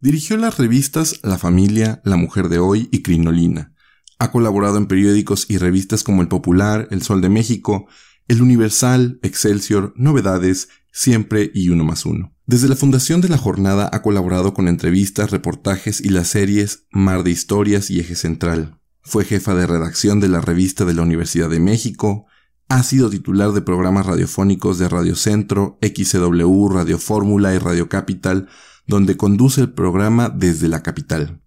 Dirigió 0.00 0.36
las 0.36 0.58
revistas 0.58 1.20
La 1.22 1.38
Familia, 1.38 2.00
La 2.04 2.16
Mujer 2.16 2.48
de 2.48 2.58
Hoy 2.58 2.88
y 2.90 3.02
Crinolina. 3.02 3.74
Ha 4.18 4.30
colaborado 4.30 4.78
en 4.78 4.86
periódicos 4.86 5.46
y 5.48 5.58
revistas 5.58 6.02
como 6.02 6.22
El 6.22 6.28
Popular, 6.28 6.88
El 6.90 7.02
Sol 7.02 7.20
de 7.20 7.28
México, 7.28 7.86
El 8.28 8.42
Universal, 8.42 9.18
Excelsior, 9.22 9.92
Novedades, 9.96 10.68
Siempre 10.92 11.50
y 11.54 11.70
Uno 11.70 11.84
más 11.84 12.04
Uno. 12.04 12.33
Desde 12.46 12.68
la 12.68 12.76
fundación 12.76 13.22
de 13.22 13.30
la 13.30 13.38
jornada 13.38 13.88
ha 13.90 14.02
colaborado 14.02 14.52
con 14.52 14.68
entrevistas, 14.68 15.30
reportajes 15.30 16.02
y 16.02 16.10
las 16.10 16.28
series 16.28 16.86
Mar 16.90 17.22
de 17.22 17.30
Historias 17.30 17.90
y 17.90 18.00
Eje 18.00 18.16
Central. 18.16 18.78
Fue 19.00 19.24
jefa 19.24 19.54
de 19.54 19.66
redacción 19.66 20.20
de 20.20 20.28
la 20.28 20.42
revista 20.42 20.84
de 20.84 20.92
la 20.92 21.00
Universidad 21.00 21.48
de 21.48 21.58
México. 21.58 22.26
Ha 22.68 22.82
sido 22.82 23.08
titular 23.08 23.52
de 23.52 23.62
programas 23.62 24.04
radiofónicos 24.04 24.78
de 24.78 24.90
Radio 24.90 25.16
Centro, 25.16 25.78
XCW, 25.80 26.68
Radio 26.68 26.98
Fórmula 26.98 27.54
y 27.54 27.58
Radio 27.58 27.88
Capital, 27.88 28.48
donde 28.86 29.16
conduce 29.16 29.62
el 29.62 29.72
programa 29.72 30.28
desde 30.28 30.68
la 30.68 30.82
capital. 30.82 31.43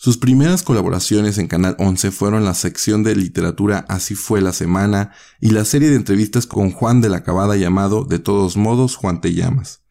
Sus 0.00 0.16
primeras 0.16 0.62
colaboraciones 0.62 1.38
en 1.38 1.48
Canal 1.48 1.74
11 1.80 2.12
fueron 2.12 2.44
la 2.44 2.54
sección 2.54 3.02
de 3.02 3.16
literatura 3.16 3.84
Así 3.88 4.14
fue 4.14 4.40
la 4.40 4.52
semana 4.52 5.10
y 5.40 5.50
la 5.50 5.64
serie 5.64 5.90
de 5.90 5.96
entrevistas 5.96 6.46
con 6.46 6.70
Juan 6.70 7.00
de 7.00 7.08
la 7.08 7.24
Cabada 7.24 7.56
llamado 7.56 8.04
De 8.04 8.20
todos 8.20 8.56
modos 8.56 8.94
Juan 8.94 9.20
te 9.20 9.34
llamas. 9.34 9.82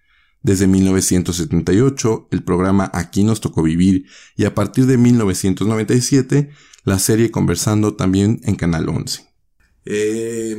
Desde 0.42 0.66
1978, 0.66 2.30
el 2.32 2.42
programa 2.42 2.90
Aquí 2.94 3.26
nos 3.26 3.42
tocó 3.42 3.64
vivir 3.64 4.06
y 4.38 4.46
a 4.46 4.56
partir 4.56 4.86
de 4.86 4.98
1997, 4.98 6.52
la 6.86 7.00
serie 7.00 7.30
Conversando 7.30 7.96
también 7.96 8.40
en 8.44 8.56
Canal 8.56 8.88
11. 8.88 9.28
Eh, 9.84 10.56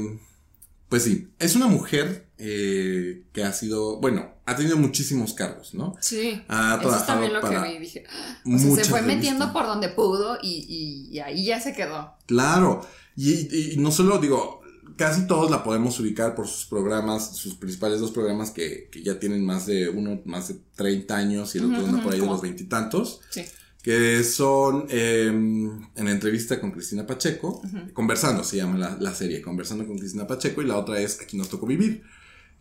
pues 0.91 1.05
sí, 1.05 1.33
es 1.39 1.57
una 1.57 1.69
mujer 1.69 2.28
eh, 2.39 3.25
que 3.33 3.43
ha 3.45 3.53
sido, 3.53 4.01
bueno, 4.01 4.31
ha 4.47 4.57
tenido 4.57 4.77
muchísimos 4.77 5.35
cargos, 5.35 5.75
¿no? 5.75 5.97
Sí. 6.01 6.41
Ha 6.49 6.79
Eso 6.81 6.97
es 6.97 7.07
también 7.07 7.33
lo 7.35 7.41
que 7.41 7.59
vi. 7.59 7.79
Dije, 7.79 8.05
"Ah". 8.09 8.39
o 8.47 8.59
sea, 8.59 8.59
se 8.59 8.85
fue 8.85 9.01
revistas. 9.01 9.07
metiendo 9.07 9.53
por 9.53 9.67
donde 9.67 9.89
pudo 9.89 10.39
y, 10.43 10.65
y- 10.69 11.15
y 11.15 11.19
ahí 11.21 11.45
ya 11.45 11.61
se 11.61 11.73
quedó. 11.75 12.15
Claro, 12.27 12.87
y, 13.17 13.75
no 13.79 13.91
solo 13.91 14.19
digo, 14.19 14.61
casi 14.97 15.27
todos 15.27 15.51
la 15.51 15.63
podemos 15.65 15.99
ubicar 16.01 16.35
por 16.35 16.47
sus 16.47 16.65
programas, 16.67 17.37
sus 17.37 17.55
principales 17.55 18.01
dos 18.01 18.11
programas 18.13 18.51
que, 18.51 18.89
que 18.91 19.03
ya 19.03 19.19
tienen 19.19 19.45
más 19.45 19.67
de 19.67 19.89
uno, 19.89 20.21
más 20.25 20.49
de 20.49 20.57
30 20.77 21.17
años 21.17 21.55
y 21.55 21.59
el 21.59 21.65
otro 21.67 21.79
Ujú, 21.79 21.87
anda 21.87 21.99
ujú, 21.99 22.05
por 22.05 22.15
ahí 22.15 22.21
de 22.21 22.27
los 22.27 22.41
veintitantos, 22.43 23.21
Sí. 23.31 23.43
que 23.83 24.25
son 24.25 24.87
eh, 24.91 25.27
en 25.27 26.09
entrevista 26.09 26.61
con 26.61 26.71
Cristina 26.73 27.07
Pacheco, 27.07 27.63
conversando 27.93 28.43
se 28.45 28.57
llama 28.57 28.77
la, 28.79 28.97
la 29.01 29.15
serie, 29.15 29.41
conversando 29.43 29.87
con 29.87 29.99
Cristina 29.99 30.27
Pacheco 30.27 30.63
y 30.63 30.67
la 30.67 30.77
otra 30.77 31.01
es 31.01 31.21
Aquí 31.21 31.37
nos 31.37 31.49
tocó 31.49 31.67
vivir. 31.67 32.03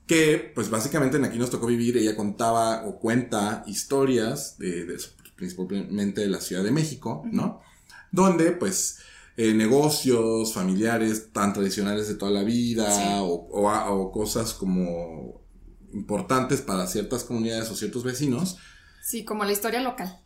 Que, 0.07 0.51
pues 0.55 0.69
básicamente 0.69 1.17
en 1.17 1.25
Aquí 1.25 1.37
nos 1.37 1.49
tocó 1.49 1.67
vivir, 1.67 1.97
ella 1.97 2.15
contaba 2.15 2.85
o 2.87 2.97
cuenta 2.99 3.63
historias 3.67 4.57
de, 4.57 4.85
de- 4.85 4.97
principalmente 5.35 6.21
de 6.21 6.27
la 6.27 6.39
Ciudad 6.41 6.63
de 6.63 6.71
México, 6.71 7.23
¿no? 7.31 7.59
Donde, 8.11 8.51
pues, 8.53 8.99
eh, 9.35 9.53
negocios 9.53 10.53
familiares 10.53 11.31
tan 11.33 11.53
tradicionales 11.53 12.07
de 12.07 12.15
toda 12.15 12.31
la 12.31 12.43
vida 12.43 12.89
Sí. 12.89 13.03
o, 13.19 13.25
o 13.51 13.69
o 13.69 14.11
cosas 14.11 14.53
como 14.53 15.41
importantes 15.93 16.61
para 16.61 16.87
ciertas 16.87 17.23
comunidades 17.23 17.69
o 17.69 17.75
ciertos 17.75 18.03
vecinos. 18.03 18.57
Sí, 19.03 19.23
como 19.25 19.43
la 19.45 19.51
historia 19.51 19.81
local. 19.81 20.21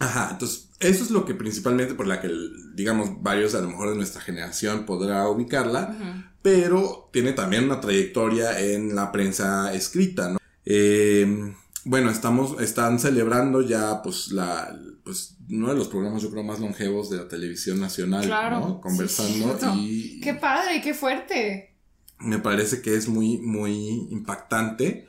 Ajá, 0.00 0.30
entonces 0.32 0.70
eso 0.80 1.04
es 1.04 1.10
lo 1.10 1.24
que 1.24 1.34
principalmente 1.34 1.94
por 1.94 2.08
la 2.08 2.20
que, 2.20 2.28
digamos, 2.74 3.22
varios 3.22 3.54
a 3.54 3.60
lo 3.60 3.68
mejor 3.68 3.90
de 3.90 3.96
nuestra 3.96 4.20
generación 4.20 4.86
podrá 4.86 5.28
ubicarla 5.28 6.26
pero 6.42 7.10
tiene 7.12 7.32
también 7.32 7.64
una 7.64 7.80
trayectoria 7.80 8.58
en 8.60 8.94
la 8.94 9.12
prensa 9.12 9.74
escrita, 9.74 10.30
¿no? 10.30 10.38
Eh, 10.64 11.54
bueno, 11.84 12.10
estamos, 12.10 12.60
están 12.60 12.98
celebrando 12.98 13.62
ya, 13.62 14.02
pues, 14.02 14.32
la, 14.32 14.74
pues, 15.04 15.36
uno 15.50 15.68
de 15.68 15.74
los 15.74 15.88
programas, 15.88 16.22
yo 16.22 16.30
creo, 16.30 16.42
más 16.42 16.60
longevos 16.60 17.10
de 17.10 17.18
la 17.18 17.28
televisión 17.28 17.80
nacional, 17.80 18.24
Claro, 18.24 18.80
Conversando 18.80 19.58
y 19.76 20.20
Qué 20.20 20.34
padre, 20.34 20.80
qué 20.82 20.94
fuerte. 20.94 21.76
me 22.18 22.38
parece 22.38 22.80
que 22.82 22.94
es 22.94 23.08
muy, 23.08 23.38
muy 23.38 24.08
impactante. 24.10 25.06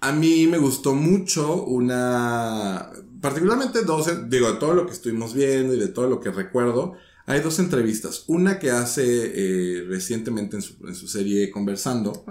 A 0.00 0.12
mí 0.12 0.46
me 0.46 0.58
gustó 0.58 0.94
mucho 0.94 1.62
una, 1.62 2.90
particularmente 3.22 3.82
dos, 3.84 4.28
digo, 4.28 4.52
de 4.52 4.58
todo 4.58 4.74
lo 4.74 4.84
que 4.86 4.92
estuvimos 4.92 5.32
viendo 5.32 5.72
y 5.74 5.78
de 5.80 5.88
todo 5.88 6.06
lo 6.10 6.20
que 6.20 6.30
recuerdo, 6.30 6.92
hay 7.24 7.40
dos 7.40 7.58
entrevistas. 7.58 8.24
Una 8.26 8.58
que 8.58 8.70
hace 8.70 9.04
eh, 9.34 9.84
recientemente 9.88 10.56
en 10.56 10.62
su, 10.62 10.74
en 10.86 10.94
su 10.94 11.08
serie 11.08 11.50
Conversando. 11.50 12.24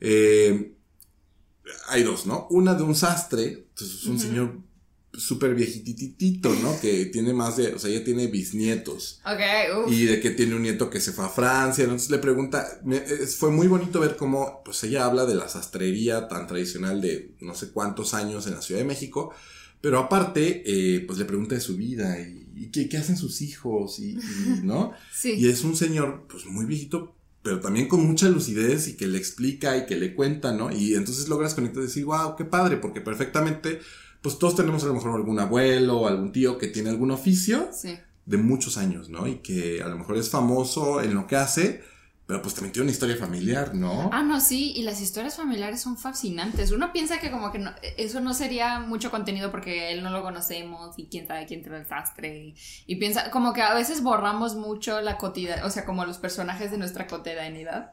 Eh, 0.00 0.72
hay 1.88 2.02
dos, 2.02 2.26
¿no? 2.26 2.46
Una 2.50 2.74
de 2.74 2.82
un 2.82 2.94
sastre, 2.94 3.66
entonces 3.70 4.00
es 4.00 4.06
un 4.06 4.18
señor 4.18 4.58
súper 5.12 5.54
viejititito, 5.54 6.52
¿no? 6.56 6.78
Que 6.80 7.06
tiene 7.06 7.32
más 7.32 7.56
de, 7.56 7.72
o 7.74 7.78
sea, 7.78 7.88
ya 7.90 8.02
tiene 8.02 8.26
bisnietos. 8.26 9.20
Ok. 9.24 9.40
Y 9.92 10.06
de 10.06 10.20
que 10.20 10.30
tiene 10.30 10.56
un 10.56 10.62
nieto 10.62 10.90
que 10.90 11.00
se 11.00 11.12
fue 11.12 11.24
a 11.24 11.28
Francia. 11.28 11.84
Entonces 11.84 12.10
le 12.10 12.18
pregunta, 12.18 12.66
me- 12.84 13.00
fue 13.00 13.50
muy 13.50 13.68
bonito 13.68 14.00
ver 14.00 14.16
cómo, 14.16 14.62
pues 14.64 14.82
ella 14.84 15.04
habla 15.04 15.24
de 15.24 15.36
la 15.36 15.48
sastrería 15.48 16.26
tan 16.28 16.46
tradicional 16.48 17.00
de 17.00 17.34
no 17.40 17.54
sé 17.54 17.70
cuántos 17.70 18.12
años 18.12 18.46
en 18.48 18.54
la 18.54 18.62
Ciudad 18.62 18.80
de 18.80 18.86
México. 18.86 19.32
Pero 19.84 19.98
aparte, 19.98 20.62
eh, 20.64 21.00
pues 21.06 21.18
le 21.18 21.26
pregunta 21.26 21.54
de 21.54 21.60
su 21.60 21.76
vida 21.76 22.18
y, 22.18 22.46
y 22.56 22.70
qué, 22.70 22.88
qué 22.88 22.96
hacen 22.96 23.18
sus 23.18 23.42
hijos 23.42 23.98
y, 23.98 24.12
y, 24.12 24.60
¿no? 24.62 24.92
Sí. 25.12 25.34
Y 25.36 25.48
es 25.48 25.62
un 25.62 25.76
señor, 25.76 26.24
pues 26.26 26.46
muy 26.46 26.64
viejito, 26.64 27.14
pero 27.42 27.60
también 27.60 27.86
con 27.86 28.02
mucha 28.06 28.30
lucidez 28.30 28.88
y 28.88 28.96
que 28.96 29.06
le 29.06 29.18
explica 29.18 29.76
y 29.76 29.84
que 29.84 29.96
le 29.96 30.14
cuenta, 30.14 30.52
¿no? 30.52 30.72
Y 30.74 30.94
entonces 30.94 31.28
logras 31.28 31.54
conectar 31.54 31.82
y 31.82 31.86
decir, 31.88 32.06
wow, 32.06 32.34
qué 32.34 32.46
padre, 32.46 32.78
porque 32.78 33.02
perfectamente, 33.02 33.80
pues 34.22 34.38
todos 34.38 34.56
tenemos 34.56 34.82
a 34.84 34.86
lo 34.86 34.94
mejor 34.94 35.14
algún 35.16 35.38
abuelo 35.38 35.98
o 35.98 36.08
algún 36.08 36.32
tío 36.32 36.56
que 36.56 36.68
tiene 36.68 36.88
algún 36.88 37.10
oficio 37.10 37.68
Sí. 37.70 37.98
de 38.24 38.36
muchos 38.38 38.78
años, 38.78 39.10
¿no? 39.10 39.28
Y 39.28 39.40
que 39.40 39.82
a 39.82 39.88
lo 39.88 39.98
mejor 39.98 40.16
es 40.16 40.30
famoso 40.30 41.02
en 41.02 41.12
lo 41.14 41.26
que 41.26 41.36
hace, 41.36 41.82
pero 42.26 42.40
pues 42.40 42.54
también 42.54 42.72
tiene 42.72 42.84
una 42.84 42.92
historia 42.92 43.16
familiar, 43.16 43.74
¿no? 43.74 44.08
Ah, 44.12 44.22
no, 44.22 44.40
sí, 44.40 44.72
y 44.76 44.82
las 44.82 45.00
historias 45.02 45.36
familiares 45.36 45.80
son 45.82 45.98
fascinantes. 45.98 46.70
Uno 46.72 46.92
piensa 46.92 47.18
que 47.20 47.30
como 47.30 47.52
que 47.52 47.58
no- 47.58 47.74
eso 47.98 48.20
no 48.20 48.32
sería 48.32 48.80
mucho 48.80 49.10
contenido 49.10 49.50
porque 49.50 49.92
él 49.92 50.02
no 50.02 50.10
lo 50.10 50.22
conocemos 50.22 50.98
y 50.98 51.06
quién 51.08 51.26
sabe 51.26 51.44
quién 51.46 51.62
trae 51.62 51.80
el 51.80 51.86
sastre. 51.86 52.38
Y, 52.38 52.54
y 52.86 52.96
piensa, 52.96 53.30
como 53.30 53.52
que 53.52 53.60
a 53.62 53.74
veces 53.74 54.02
borramos 54.02 54.54
mucho 54.56 55.00
la 55.02 55.18
cotidianidad, 55.18 55.66
o 55.66 55.70
sea, 55.70 55.84
como 55.84 56.04
los 56.06 56.18
personajes 56.18 56.70
de 56.70 56.78
nuestra 56.78 57.06
cotidianidad. 57.06 57.92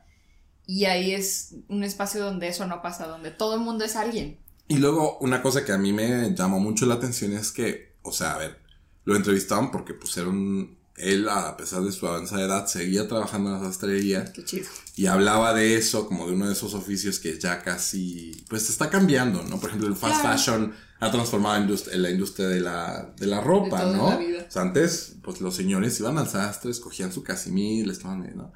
Y 0.66 0.86
ahí 0.86 1.12
es 1.14 1.56
un 1.68 1.84
espacio 1.84 2.24
donde 2.24 2.48
eso 2.48 2.66
no 2.68 2.82
pasa, 2.82 3.08
donde 3.08 3.32
todo 3.32 3.56
el 3.56 3.62
mundo 3.62 3.84
es 3.84 3.96
alguien. 3.98 4.40
Y 4.70 4.78
luego 4.78 5.18
una 5.20 5.42
cosa 5.42 5.66
que 5.66 5.74
a 5.74 5.78
mí 5.78 5.92
me 5.92 6.34
llamó 6.34 6.60
mucho 6.62 6.86
la 6.86 6.94
atención 6.96 7.34
es 7.34 7.52
que, 7.52 7.98
o 8.04 8.14
sea, 8.14 8.36
a 8.36 8.38
ver, 8.38 8.60
lo 9.04 9.18
entrevistaban 9.18 9.72
porque 9.72 9.94
pues 9.94 10.16
era 10.16 10.30
un... 10.30 10.78
Él, 10.98 11.28
a 11.30 11.56
pesar 11.58 11.82
de 11.82 11.92
su 11.92 12.08
avanzada 12.08 12.44
edad, 12.44 12.68
seguía 12.68 13.08
trabajando 13.08 13.50
en 13.56 13.62
la 13.62 13.68
sastrería 13.70 14.32
Qué 14.34 14.44
chido. 14.44 14.68
y 14.96 15.06
hablaba 15.08 15.54
de 15.54 15.76
eso 15.78 16.08
como 16.08 16.28
de 16.28 16.34
uno 16.34 16.48
de 16.48 16.54
esos 16.54 16.74
oficios 16.74 17.20
que 17.20 17.40
ya 17.40 17.62
casi, 17.64 18.44
pues 18.50 18.70
está 18.70 18.90
cambiando, 18.90 19.42
¿no? 19.44 19.60
Por 19.60 19.70
ejemplo, 19.70 19.88
el 19.88 19.96
fast 19.96 20.22
Claro. 20.22 20.38
fashion 20.38 20.74
ha 21.00 21.10
transformado 21.10 21.64
indust- 21.66 21.92
en 21.92 22.02
la 22.04 22.12
industria 22.12 22.48
de 22.48 22.60
la, 22.60 23.14
de 23.18 23.26
la 23.26 23.42
ropa, 23.42 23.86
De 23.86 23.98
¿no? 23.98 24.10
la 24.10 24.18
vida. 24.18 24.46
O 24.48 24.52
sea, 24.52 24.62
antes, 24.64 25.16
pues 25.24 25.42
los 25.42 25.56
señores 25.56 26.00
iban 26.00 26.18
al 26.18 26.28
sastre, 26.28 26.70
escogían 26.70 27.12
su 27.12 27.24
casimir, 27.24 27.88
les 27.88 27.98
estaban, 27.98 28.30
¿no? 28.36 28.52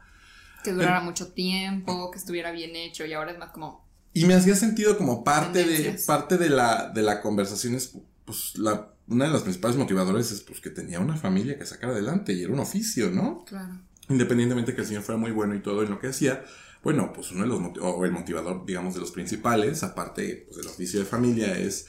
Que 0.63 0.71
durara 0.73 0.99
mucho 1.01 1.27
tiempo, 1.29 2.11
que 2.11 2.17
estuviera 2.19 2.51
bien 2.51 2.75
hecho 2.75 3.05
y 3.05 3.13
ahora 3.13 3.31
es 3.31 3.39
más 3.39 3.51
como... 3.51 3.85
Y 4.13 4.25
me 4.25 4.33
hacía 4.35 4.55
sentido 4.55 4.97
como 4.97 5.23
parte 5.23 5.63
de, 5.65 5.99
parte 6.05 6.37
de 6.37 6.49
la, 6.49 6.89
de 6.93 7.01
la 7.01 7.21
conversación 7.21 7.75
es, 7.75 7.91
pues, 8.25 8.57
la, 8.57 8.91
una 9.07 9.25
de 9.25 9.31
las 9.31 9.43
principales 9.43 9.77
motivadores 9.77 10.31
es, 10.31 10.41
pues, 10.41 10.59
que 10.61 10.69
tenía 10.69 10.99
una 10.99 11.15
familia 11.17 11.57
que 11.57 11.65
sacar 11.65 11.91
adelante 11.91 12.33
y 12.33 12.43
era 12.43 12.53
un 12.53 12.59
oficio, 12.59 13.11
¿no? 13.11 13.43
Claro. 13.45 13.81
Independientemente 14.09 14.73
que 14.75 14.81
el 14.81 14.87
señor 14.87 15.03
fuera 15.03 15.19
muy 15.19 15.31
bueno 15.31 15.55
y 15.55 15.61
todo 15.61 15.83
en 15.83 15.89
lo 15.89 15.99
que 15.99 16.07
hacía, 16.07 16.43
bueno, 16.83 17.11
pues 17.13 17.31
uno 17.31 17.41
de 17.41 17.47
los 17.47 17.59
motiv- 17.59 17.81
o 17.81 18.05
el 18.05 18.11
motivador, 18.11 18.65
digamos, 18.65 18.93
de 18.93 18.99
los 18.99 19.11
principales, 19.11 19.83
aparte 19.83 20.45
pues, 20.47 20.57
del 20.57 20.67
oficio 20.67 20.99
de 20.99 21.05
familia, 21.05 21.57
es 21.57 21.87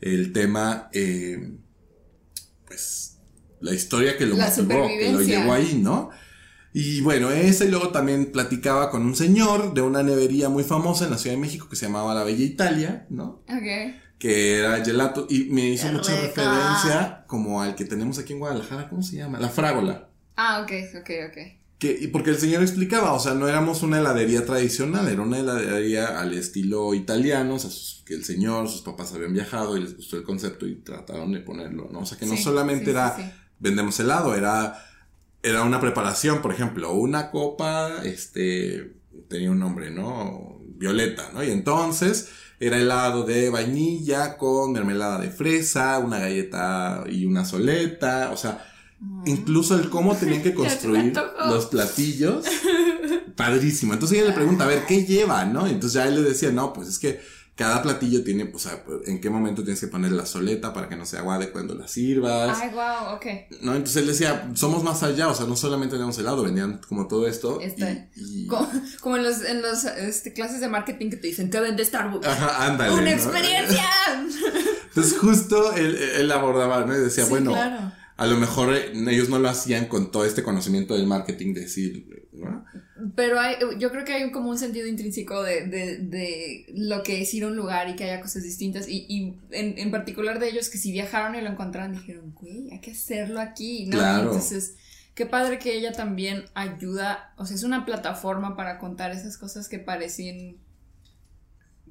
el 0.00 0.32
tema, 0.32 0.88
eh, 0.92 1.56
pues, 2.66 3.18
la 3.60 3.72
historia 3.72 4.16
que 4.18 4.26
lo 4.26 4.36
La 4.36 4.46
motivó, 4.48 4.86
que 4.86 5.12
lo 5.12 5.20
llevó 5.22 5.52
ahí, 5.54 5.80
¿no? 5.82 6.10
Y 6.76 7.00
bueno, 7.02 7.30
esa 7.30 7.64
y 7.64 7.70
luego 7.70 7.90
también 7.90 8.32
platicaba 8.32 8.90
con 8.90 9.02
un 9.02 9.14
señor 9.14 9.74
de 9.74 9.80
una 9.80 10.02
nevería 10.02 10.48
muy 10.48 10.64
famosa 10.64 11.04
en 11.04 11.12
la 11.12 11.18
Ciudad 11.18 11.36
de 11.36 11.40
México 11.40 11.68
que 11.68 11.76
se 11.76 11.86
llamaba 11.86 12.14
La 12.14 12.24
Bella 12.24 12.44
Italia, 12.44 13.06
¿no? 13.10 13.44
Ok. 13.48 13.94
Que 14.18 14.58
era 14.58 14.82
gelato 14.84 15.26
y 15.28 15.44
me 15.50 15.68
hizo 15.68 15.88
Qué 15.88 15.92
mucha 15.92 16.12
referencia 16.20 17.24
como 17.26 17.60
al 17.62 17.74
que 17.74 17.84
tenemos 17.84 18.18
aquí 18.18 18.32
en 18.32 18.38
Guadalajara, 18.38 18.88
¿cómo 18.88 19.02
se 19.02 19.16
llama? 19.16 19.38
La 19.40 19.48
Frágola. 19.48 20.08
Ah, 20.36 20.60
ok, 20.62 20.72
ok, 21.00 21.10
ok. 21.30 21.38
Que, 21.78 21.98
y 22.00 22.06
porque 22.06 22.30
el 22.30 22.38
señor 22.38 22.62
explicaba, 22.62 23.12
o 23.12 23.18
sea, 23.18 23.34
no 23.34 23.48
éramos 23.48 23.82
una 23.82 23.98
heladería 23.98 24.46
tradicional, 24.46 25.08
era 25.08 25.20
una 25.20 25.38
heladería 25.40 26.20
al 26.20 26.32
estilo 26.32 26.94
italiano, 26.94 27.56
o 27.56 27.58
sea, 27.58 27.70
que 28.06 28.14
el 28.14 28.24
señor, 28.24 28.68
sus 28.68 28.82
papás 28.82 29.12
habían 29.12 29.32
viajado 29.34 29.76
y 29.76 29.80
les 29.82 29.96
gustó 29.96 30.16
el 30.16 30.22
concepto 30.22 30.66
y 30.66 30.76
trataron 30.76 31.32
de 31.32 31.40
ponerlo, 31.40 31.88
¿no? 31.92 32.00
O 32.00 32.06
sea, 32.06 32.16
que 32.16 32.26
no 32.26 32.36
Sí, 32.36 32.42
solamente 32.42 32.86
sí, 32.86 32.90
era 32.92 33.16
sí. 33.16 33.22
vendemos 33.58 33.98
helado, 34.00 34.34
era, 34.34 34.82
era 35.42 35.62
una 35.64 35.80
preparación, 35.80 36.40
por 36.40 36.52
ejemplo, 36.52 36.92
una 36.94 37.30
copa, 37.30 38.02
este, 38.04 38.94
tenía 39.28 39.50
un 39.50 39.58
nombre, 39.58 39.90
¿no? 39.90 40.60
Violeta, 40.74 41.30
¿no? 41.32 41.42
Y 41.42 41.50
entonces 41.50 42.28
era 42.60 42.78
helado 42.78 43.24
de 43.24 43.50
vainilla 43.50 44.36
con 44.36 44.72
mermelada 44.72 45.18
de 45.18 45.30
fresa, 45.30 45.98
una 45.98 46.18
galleta 46.18 47.04
y 47.10 47.26
una 47.26 47.44
soleta, 47.44 48.30
o 48.32 48.36
sea, 48.36 48.64
incluso 49.26 49.78
el 49.78 49.90
cómo 49.90 50.16
tenían 50.16 50.42
que 50.42 50.54
construir 50.54 51.12
los 51.48 51.66
platillos, 51.66 52.44
padrísimo. 53.36 53.92
Entonces 53.92 54.18
ella 54.18 54.28
le 54.28 54.34
pregunta, 54.34 54.64
a 54.64 54.68
ver, 54.68 54.86
¿qué 54.86 55.04
lleva, 55.04 55.44
no? 55.44 55.66
Y 55.66 55.72
entonces 55.72 55.94
ya 55.94 56.06
él 56.06 56.14
le 56.14 56.22
decía, 56.22 56.50
no, 56.50 56.72
pues 56.72 56.88
es 56.88 56.98
que 56.98 57.20
cada 57.56 57.82
platillo 57.82 58.24
tiene, 58.24 58.50
o 58.52 58.58
sea, 58.58 58.82
en 59.06 59.20
qué 59.20 59.30
momento 59.30 59.62
tienes 59.62 59.78
que 59.80 59.86
poner 59.86 60.10
la 60.10 60.26
soleta 60.26 60.72
para 60.72 60.88
que 60.88 60.96
no 60.96 61.06
se 61.06 61.18
aguade 61.18 61.50
cuando 61.52 61.74
la 61.76 61.86
sirvas. 61.86 62.58
Ay, 62.60 62.70
wow, 62.70 63.14
ok. 63.14 63.26
¿no? 63.62 63.74
Entonces 63.76 63.96
él 64.02 64.06
decía, 64.08 64.50
somos 64.54 64.82
más 64.82 65.04
allá, 65.04 65.28
o 65.28 65.34
sea, 65.36 65.46
no 65.46 65.54
solamente 65.54 65.94
tenemos 65.94 66.18
helado, 66.18 66.42
vendían 66.42 66.80
como 66.88 67.06
todo 67.06 67.28
esto. 67.28 67.60
y- 67.60 67.64
Este, 67.66 68.08
y- 68.16 68.46
Como, 68.48 68.68
como 69.00 69.16
en 69.18 69.22
los, 69.22 69.42
en 69.44 69.62
los 69.62 69.84
este, 69.84 70.32
clases 70.32 70.60
de 70.60 70.68
marketing 70.68 71.10
que 71.10 71.16
te 71.16 71.28
dicen, 71.28 71.48
te 71.50 71.60
vende 71.60 71.84
Starbucks. 71.84 72.26
Ajá, 72.26 72.66
ándale. 72.66 72.92
¡Una 72.94 73.02
¿no? 73.02 73.08
experiencia! 73.10 73.84
Entonces 74.88 75.18
justo 75.18 75.72
él, 75.74 75.96
él 75.96 76.32
abordaba, 76.32 76.84
¿no? 76.84 76.94
Y 76.96 77.00
decía, 77.00 77.24
Sí, 77.24 77.30
bueno, 77.30 77.52
claro. 77.52 77.92
A 78.16 78.26
lo 78.26 78.36
mejor 78.36 78.74
eh, 78.74 78.92
ellos 79.10 79.28
no 79.28 79.38
lo 79.38 79.48
hacían 79.48 79.86
con 79.86 80.10
todo 80.10 80.24
este 80.24 80.42
conocimiento 80.42 80.94
del 80.94 81.06
marketing, 81.06 81.54
decir, 81.54 82.26
¿no? 82.32 82.64
Pero 83.16 83.38
hay, 83.38 83.56
yo 83.78 83.90
creo 83.90 84.04
que 84.04 84.12
hay 84.14 84.22
un- 84.24 84.30
como 84.30 84.50
un 84.50 84.58
sentido 84.58 84.86
intrínseco 84.86 85.42
de, 85.42 85.66
de, 85.66 85.98
de 85.98 86.66
lo 86.74 87.02
que 87.02 87.20
es 87.22 87.34
ir 87.34 87.44
a 87.44 87.48
un 87.48 87.56
lugar 87.56 87.88
y 87.88 87.96
que 87.96 88.04
haya 88.04 88.20
cosas 88.20 88.42
distintas. 88.44 88.88
Y, 88.88 89.04
y 89.08 89.38
en, 89.50 89.78
en 89.78 89.90
particular 89.90 90.38
de 90.38 90.48
ellos 90.48 90.70
que 90.70 90.78
si 90.78 90.92
viajaron 90.92 91.34
y 91.34 91.40
lo 91.40 91.50
encontraron, 91.50 91.92
dijeron, 91.92 92.32
güey, 92.34 92.70
hay 92.70 92.80
que 92.80 92.92
hacerlo 92.92 93.40
aquí, 93.40 93.86
¿no? 93.86 93.98
Claro. 93.98 94.24
Entonces, 94.28 94.76
qué 95.14 95.26
padre 95.26 95.58
que 95.58 95.76
ella 95.76 95.92
también 95.92 96.44
ayuda, 96.54 97.34
o 97.36 97.46
sea, 97.46 97.56
es 97.56 97.62
una 97.64 97.84
plataforma 97.84 98.56
para 98.56 98.78
contar 98.78 99.10
esas 99.12 99.36
cosas 99.36 99.68
que 99.68 99.78
parecen 99.80 100.56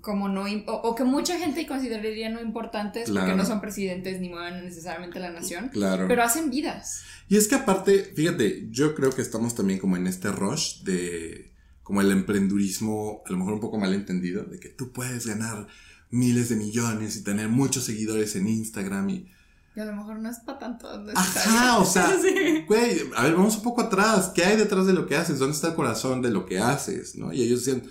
como 0.03 0.27
no, 0.27 0.43
o, 0.43 0.73
o 0.89 0.95
que 0.95 1.05
mucha 1.05 1.39
gente 1.39 1.65
consideraría 1.65 2.29
no 2.29 2.41
importantes 2.41 3.05
porque 3.09 3.21
Claro. 3.23 3.37
no 3.37 3.45
son 3.45 3.61
presidentes 3.61 4.19
ni 4.19 4.27
mueven 4.27 4.65
necesariamente 4.65 5.17
la 5.21 5.31
nación, 5.31 5.69
Claro. 5.69 6.09
pero 6.09 6.23
hacen 6.23 6.49
vidas. 6.49 7.03
Y 7.29 7.37
es 7.37 7.47
que 7.47 7.55
aparte, 7.55 8.11
fíjate, 8.13 8.67
yo 8.69 8.95
creo 8.95 9.11
que 9.11 9.21
estamos 9.21 9.55
también 9.55 9.79
como 9.79 9.95
en 9.95 10.05
este 10.07 10.29
rush 10.29 10.83
de 10.83 11.53
como 11.83 12.01
el 12.01 12.11
emprendurismo, 12.11 13.23
a 13.25 13.31
lo 13.31 13.37
mejor 13.37 13.53
un 13.53 13.59
poco 13.61 13.77
mal 13.79 13.93
entendido, 13.93 14.43
de 14.43 14.59
que 14.59 14.67
tú 14.69 14.91
puedes 14.91 15.25
ganar 15.25 15.67
miles 16.11 16.49
de 16.49 16.57
millones 16.57 17.15
y 17.15 17.23
tener 17.23 17.47
muchos 17.47 17.85
seguidores 17.85 18.35
en 18.35 18.47
Instagram 18.49 19.09
y... 19.09 19.31
Y 19.75 19.79
a 19.79 19.85
lo 19.85 19.95
mejor 19.95 20.19
no 20.19 20.29
es 20.29 20.37
para 20.41 20.59
tanto. 20.59 20.87
Ajá, 21.15 21.77
o 21.79 21.85
sea, 21.85 22.13
güey, 22.67 23.01
a 23.15 23.23
ver, 23.23 23.35
vamos 23.35 23.55
un 23.55 23.63
poco 23.63 23.81
atrás, 23.81 24.31
¿qué 24.35 24.43
hay 24.43 24.57
detrás 24.57 24.85
de 24.85 24.93
lo 24.93 25.07
que 25.07 25.15
haces? 25.15 25.39
¿Dónde 25.39 25.55
está 25.55 25.69
el 25.69 25.75
corazón 25.75 26.21
de 26.21 26.29
lo 26.29 26.45
que 26.45 26.59
haces? 26.59 27.15
¿No? 27.15 27.31
Y 27.33 27.41
ellos 27.41 27.65
decían, 27.65 27.83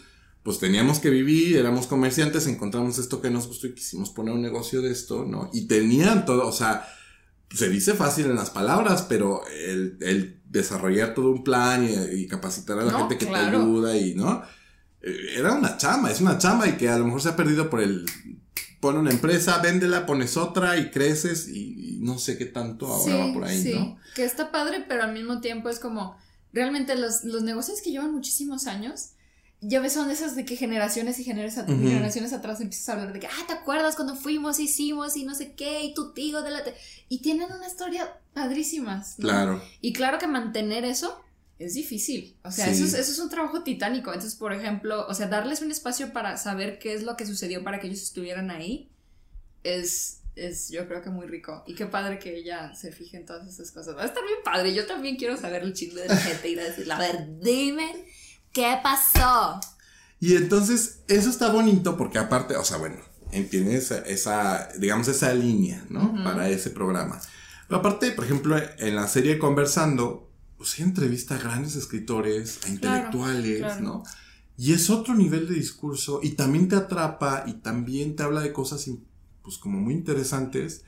pues 0.42 0.58
teníamos 0.58 0.98
que 0.98 1.10
vivir, 1.10 1.56
éramos 1.56 1.86
comerciantes, 1.86 2.46
encontramos 2.46 2.98
esto 2.98 3.20
que 3.20 3.30
nos 3.30 3.46
gustó 3.46 3.68
y 3.68 3.74
quisimos 3.74 4.10
poner 4.10 4.34
un 4.34 4.42
negocio 4.42 4.82
de 4.82 4.90
esto, 4.90 5.24
¿no? 5.24 5.50
Y 5.52 5.66
tenían 5.66 6.24
todo, 6.26 6.46
o 6.48 6.52
sea, 6.52 6.86
se 7.54 7.68
dice 7.68 7.94
fácil 7.94 8.26
en 8.26 8.36
las 8.36 8.50
palabras, 8.50 9.02
pero 9.08 9.42
el, 9.48 9.98
el 10.00 10.40
desarrollar 10.48 11.14
todo 11.14 11.30
un 11.30 11.44
plan 11.44 11.84
y, 11.88 12.22
y 12.22 12.26
capacitar 12.26 12.78
a 12.78 12.84
la 12.84 12.92
No, 12.92 12.98
gente 13.00 13.18
que 13.18 13.26
claro. 13.26 13.58
te 13.58 13.64
ayuda 13.64 13.96
y, 13.96 14.14
¿no? 14.14 14.42
Eh, 15.02 15.34
Era 15.36 15.52
una 15.54 15.76
chamba, 15.76 16.10
es 16.10 16.20
una 16.20 16.38
chamba 16.38 16.66
y 16.68 16.76
que 16.76 16.88
a 16.88 16.98
lo 16.98 17.04
mejor 17.04 17.20
se 17.22 17.28
ha 17.28 17.36
perdido 17.36 17.68
por 17.70 17.80
el... 17.80 18.06
Pone 18.80 18.98
una 18.98 19.12
empresa, 19.12 19.58
véndela, 19.58 20.06
pones 20.06 20.36
otra 20.36 20.76
y 20.76 20.90
creces 20.90 21.46
y, 21.48 21.94
y 21.94 21.98
no 22.00 22.18
sé 22.18 22.36
qué 22.36 22.46
tanto 22.46 22.88
ahora 22.88 23.14
va 23.26 23.32
por 23.32 23.44
ahí, 23.44 23.62
sí, 23.62 23.74
¿no? 23.74 23.96
que 24.16 24.24
está 24.24 24.50
padre, 24.50 24.84
pero 24.88 25.04
al 25.04 25.12
mismo 25.12 25.40
tiempo 25.40 25.68
es 25.68 25.78
como, 25.78 26.16
realmente 26.52 26.96
los, 26.96 27.22
los 27.22 27.42
negocios 27.44 27.80
que 27.80 27.92
llevan 27.92 28.12
muchísimos 28.12 28.66
años, 28.66 29.10
ya 29.64 29.80
ves, 29.80 29.92
son 29.94 30.10
esas 30.10 30.34
de 30.36 30.44
que 30.44 30.56
generaciones 30.56 31.18
y 31.18 31.24
generaciones, 31.24 31.70
Ujú. 31.72 31.88
generaciones 31.88 32.32
atrás 32.32 32.60
empiezas 32.60 32.88
a 32.88 32.92
hablar 32.94 33.12
de 33.12 33.20
que, 33.20 33.26
ah, 33.28 33.44
¿te 33.46 33.52
acuerdas 33.54 33.94
cuando 33.96 34.16
fuimos, 34.16 34.58
hicimos 34.60 35.16
y 35.16 35.24
no 35.24 35.34
sé 35.34 35.52
qué, 35.54 35.82
y 35.84 35.94
tu 35.94 36.12
tío 36.12 36.42
de 36.42 36.50
la... 36.50 36.64
te-?" 36.64 36.74
Y 37.08 37.22
tienen 37.22 37.50
una 37.52 37.66
historia 37.66 38.18
padrísimas, 38.34 39.18
¿no? 39.18 39.28
Claro. 39.28 39.62
Y 39.80 39.92
claro 39.92 40.18
que 40.18 40.26
mantener 40.26 40.84
eso 40.84 41.18
es 41.58 41.74
difícil. 41.74 42.36
O 42.42 42.50
sea, 42.50 42.66
Sí. 42.66 42.72
eso, 42.72 42.84
es, 42.84 42.94
eso 42.94 43.12
es 43.12 43.18
un 43.20 43.28
trabajo 43.30 43.62
titánico. 43.62 44.12
Entonces, 44.12 44.34
por 44.36 44.52
ejemplo, 44.52 45.06
o 45.06 45.14
sea, 45.14 45.28
darles 45.28 45.62
un 45.62 45.70
espacio 45.70 46.12
para 46.12 46.36
saber 46.36 46.78
qué 46.80 46.92
es 46.94 47.04
lo 47.04 47.16
que 47.16 47.24
sucedió 47.24 47.62
para 47.62 47.78
que 47.78 47.86
ellos 47.86 48.02
estuvieran 48.02 48.50
ahí 48.50 48.88
es, 49.62 50.20
es 50.34 50.70
yo 50.70 50.88
creo 50.88 51.02
que 51.02 51.10
muy 51.10 51.26
rico. 51.26 51.62
Y 51.66 51.74
qué 51.74 51.86
padre 51.86 52.18
que 52.18 52.36
ella 52.36 52.74
se 52.74 52.90
fije 52.90 53.16
en 53.16 53.26
todas 53.26 53.46
esas 53.46 53.70
cosas. 53.70 53.96
Va 53.96 54.02
a 54.02 54.06
estar 54.06 54.24
bien 54.24 54.38
padre. 54.44 54.74
Yo 54.74 54.86
también 54.86 55.16
quiero 55.16 55.36
saber 55.36 55.62
el 55.62 55.72
chisme 55.72 56.00
de 56.00 56.08
la 56.08 56.16
gente 56.16 56.48
y 56.48 56.54
decirle, 56.56 56.92
a 56.94 56.98
ver, 56.98 57.28
dime, 57.40 58.06
¿qué 58.52 58.76
pasó? 58.82 59.60
Y 60.20 60.36
entonces, 60.36 61.00
eso 61.08 61.30
está 61.30 61.50
bonito 61.50 61.96
porque 61.96 62.18
aparte, 62.18 62.56
o 62.56 62.64
sea, 62.64 62.76
bueno, 62.76 62.96
tienes 63.50 63.90
esa, 63.90 63.98
esa, 64.00 64.68
digamos, 64.78 65.08
esa 65.08 65.32
línea, 65.34 65.84
¿no? 65.88 66.14
Para 66.22 66.48
ese 66.48 66.70
programa. 66.70 67.20
Pero 67.66 67.80
aparte, 67.80 68.12
por 68.12 68.24
ejemplo, 68.24 68.56
en 68.78 68.94
la 68.94 69.08
serie 69.08 69.38
Conversando, 69.38 70.30
pues 70.58 70.74
ella 70.78 70.84
entrevista 70.84 71.34
a 71.34 71.38
grandes 71.38 71.74
escritores, 71.74 72.60
a 72.64 72.68
intelectuales, 72.68 73.58
claro. 73.58 73.80
¿no? 73.80 74.02
Y 74.56 74.74
es 74.74 74.90
otro 74.90 75.14
nivel 75.14 75.48
de 75.48 75.54
discurso 75.54 76.20
y 76.22 76.30
también 76.30 76.68
te 76.68 76.76
atrapa 76.76 77.44
y 77.46 77.54
también 77.54 78.14
te 78.14 78.22
habla 78.22 78.42
de 78.42 78.52
cosas, 78.52 78.88
pues, 79.42 79.58
como 79.58 79.80
muy 79.80 79.94
interesantes. 79.94 80.84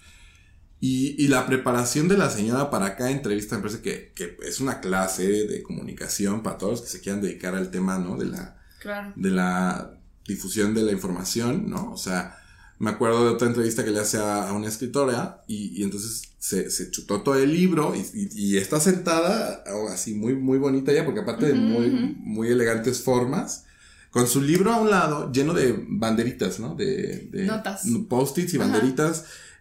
Y, 0.86 1.14
y 1.24 1.28
la 1.28 1.46
preparación 1.46 2.08
de 2.08 2.18
la 2.18 2.28
señora 2.28 2.70
para 2.70 2.94
cada 2.96 3.10
entrevista 3.10 3.56
me 3.56 3.62
parece 3.62 3.80
que, 3.80 4.12
que 4.14 4.36
es 4.46 4.60
una 4.60 4.80
clase 4.80 5.26
de 5.46 5.62
comunicación 5.62 6.42
para 6.42 6.58
todos 6.58 6.72
los 6.72 6.80
que 6.82 6.88
se 6.88 7.00
quieran 7.00 7.22
dedicar 7.22 7.54
al 7.54 7.70
tema, 7.70 7.98
¿no? 7.98 8.16
De 8.16 8.26
la, 8.26 8.56
Claro. 8.80 9.12
de 9.16 9.30
la 9.30 9.98
difusión 10.28 10.74
de 10.74 10.82
la 10.82 10.92
información, 10.92 11.70
¿no? 11.70 11.90
O 11.92 11.96
sea, 11.96 12.36
me 12.78 12.90
acuerdo 12.90 13.24
de 13.24 13.30
otra 13.30 13.48
entrevista 13.48 13.82
que 13.82 13.92
le 13.92 14.00
hace 14.00 14.18
a, 14.18 14.48
a 14.48 14.52
una 14.52 14.68
escritora 14.68 15.42
y, 15.46 15.80
y 15.80 15.84
entonces 15.84 16.22
se, 16.38 16.70
se 16.70 16.90
chutó 16.90 17.22
todo 17.22 17.36
el 17.36 17.50
libro 17.50 17.94
y, 17.94 18.00
y- 18.12 18.28
y 18.54 18.56
está 18.58 18.78
sentada 18.78 19.64
oh, 19.72 19.88
así 19.88 20.12
muy, 20.14 20.34
muy 20.34 20.58
bonita 20.58 20.92
ya, 20.92 21.04
porque 21.06 21.20
aparte 21.20 21.46
de 21.46 21.54
muy, 21.54 21.88
muy 22.18 22.48
elegantes 22.48 23.00
formas, 23.00 23.64
con 24.10 24.26
su 24.26 24.42
libro 24.42 24.70
a 24.72 24.80
un 24.82 24.90
lado 24.90 25.32
lleno 25.32 25.54
de 25.54 25.74
banderitas, 25.88 26.60
¿no? 26.60 26.74
De, 26.74 27.28
de 27.32 27.44
Notas. 27.46 27.84
Post-its 28.08 28.52
y 28.52 28.58
Ajá. 28.58 28.66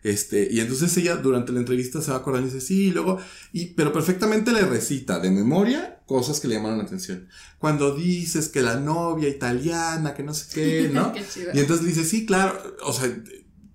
Este, 0.04 0.50
y 0.52 0.60
entonces 0.60 0.96
ella 0.98 1.16
durante 1.16 1.54
la 1.54 1.60
entrevista 1.60 2.02
se 2.02 2.12
va 2.12 2.18
acordando 2.18 2.50
y 2.50 2.52
dice, 2.54 2.66
sí, 2.66 2.88
y 2.88 2.92
luego, 2.92 3.20
y, 3.54 3.68
pero 3.68 3.94
perfectamente 3.94 4.52
le 4.52 4.62
recita 4.62 5.20
de 5.20 5.32
memoria 5.32 6.02
cosas 6.06 6.42
que 6.42 6.50
le 6.50 6.56
llamaron 6.56 6.78
la 6.78 6.84
atención. 6.84 7.30
Cuando 7.58 7.96
dices 7.96 8.50
que 8.50 8.62
la 8.62 8.76
novia 8.76 9.30
italiana, 9.30 10.14
que 10.14 10.24
no 10.24 10.34
sé 10.34 10.54
qué, 10.54 10.90
¿no? 10.94 11.14
Qué 11.14 11.26
chido. 11.26 11.52
y 11.54 11.60
entonces 11.60 11.86
le 11.86 11.94
dice, 11.94 12.04
sí, 12.04 12.26
claro, 12.26 12.62
o 12.84 12.92
sea, 12.92 13.10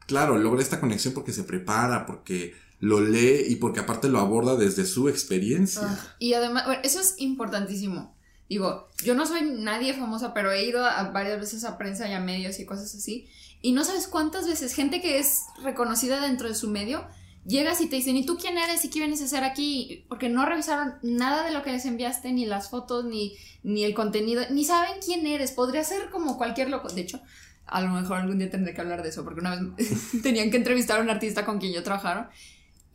claro, 0.06 0.38
logra 0.38 0.60
esta 0.60 0.80
conexión 0.80 1.14
porque 1.14 1.32
se 1.32 1.44
prepara, 1.44 2.04
porque 2.04 2.54
lo 2.80 3.00
lee 3.00 3.44
y 3.48 3.56
porque 3.56 3.80
aparte 3.80 4.08
lo 4.08 4.18
aborda 4.18 4.56
desde 4.56 4.84
su 4.84 5.08
experiencia. 5.08 5.82
Ah, 5.84 6.16
y 6.18 6.34
además, 6.34 6.66
bueno, 6.66 6.80
eso 6.84 7.00
es 7.00 7.14
importantísimo. 7.18 8.17
Digo, 8.48 8.88
yo 9.04 9.14
no 9.14 9.26
soy 9.26 9.42
nadie 9.42 9.92
famosa, 9.92 10.32
pero 10.32 10.50
he 10.50 10.64
ido 10.64 10.84
a 10.84 11.10
varias 11.10 11.38
veces 11.38 11.64
a 11.64 11.76
prensa 11.76 12.08
y 12.08 12.14
a 12.14 12.20
medios 12.20 12.58
y 12.58 12.64
cosas 12.64 12.94
así. 12.94 13.28
Y 13.60 13.72
no 13.72 13.84
sabes 13.84 14.08
cuántas 14.08 14.46
veces 14.46 14.74
gente 14.74 15.00
que 15.00 15.18
es 15.18 15.42
reconocida 15.62 16.20
dentro 16.20 16.48
de 16.48 16.54
su 16.54 16.70
medio, 16.70 17.06
llegas 17.44 17.80
y 17.80 17.88
te 17.88 17.96
dicen, 17.96 18.16
¿y 18.16 18.24
tú 18.24 18.38
quién 18.38 18.56
eres 18.56 18.84
y 18.84 18.90
qué 18.90 19.00
vienes 19.00 19.20
a 19.20 19.26
hacer 19.26 19.44
aquí? 19.44 20.04
Porque 20.08 20.28
no 20.28 20.46
revisaron 20.46 20.94
nada 21.02 21.44
de 21.44 21.52
lo 21.52 21.62
que 21.62 21.72
les 21.72 21.84
enviaste, 21.84 22.32
ni 22.32 22.46
las 22.46 22.70
fotos, 22.70 23.04
ni, 23.04 23.36
ni 23.62 23.84
el 23.84 23.94
contenido, 23.94 24.42
ni 24.50 24.64
saben 24.64 24.96
quién 25.04 25.26
eres. 25.26 25.52
Podría 25.52 25.84
ser 25.84 26.08
como 26.10 26.38
cualquier 26.38 26.70
loco. 26.70 26.88
De 26.88 27.02
hecho, 27.02 27.20
a 27.66 27.82
lo 27.82 27.90
mejor 27.90 28.18
algún 28.18 28.38
día 28.38 28.50
tendré 28.50 28.72
que 28.72 28.80
hablar 28.80 29.02
de 29.02 29.10
eso, 29.10 29.24
porque 29.24 29.40
una 29.40 29.56
vez 29.56 29.92
tenían 30.22 30.50
que 30.50 30.56
entrevistar 30.56 31.00
a 31.00 31.02
un 31.02 31.10
artista 31.10 31.44
con 31.44 31.58
quien 31.58 31.74
yo 31.74 31.82
trabajaron 31.82 32.28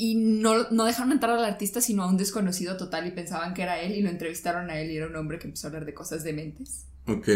y 0.04 0.16
no, 0.16 0.70
no 0.70 0.84
dejaron 0.84 1.14
entrar 1.14 1.38
al 1.38 1.46
artista 1.46 1.80
sino 1.80 2.04
a 2.04 2.08
un 2.08 2.18
desconocido 2.18 2.76
total 2.76 3.08
y 3.08 3.12
pensaban 3.12 3.54
que 3.54 3.62
era 3.62 3.80
él 3.80 3.94
y 3.94 4.02
lo 4.02 4.10
entrevistaron 4.10 4.70
a 4.70 4.78
él 4.78 4.92
y 4.92 4.98
era 4.98 5.08
un 5.08 5.16
hombre 5.16 5.40
que 5.40 5.48
empezó 5.48 5.68
a 5.68 5.70
hablar 5.70 5.86
de 5.86 5.94
cosas 5.94 6.26
dementes. 6.26 6.88
Ok. 7.08 7.30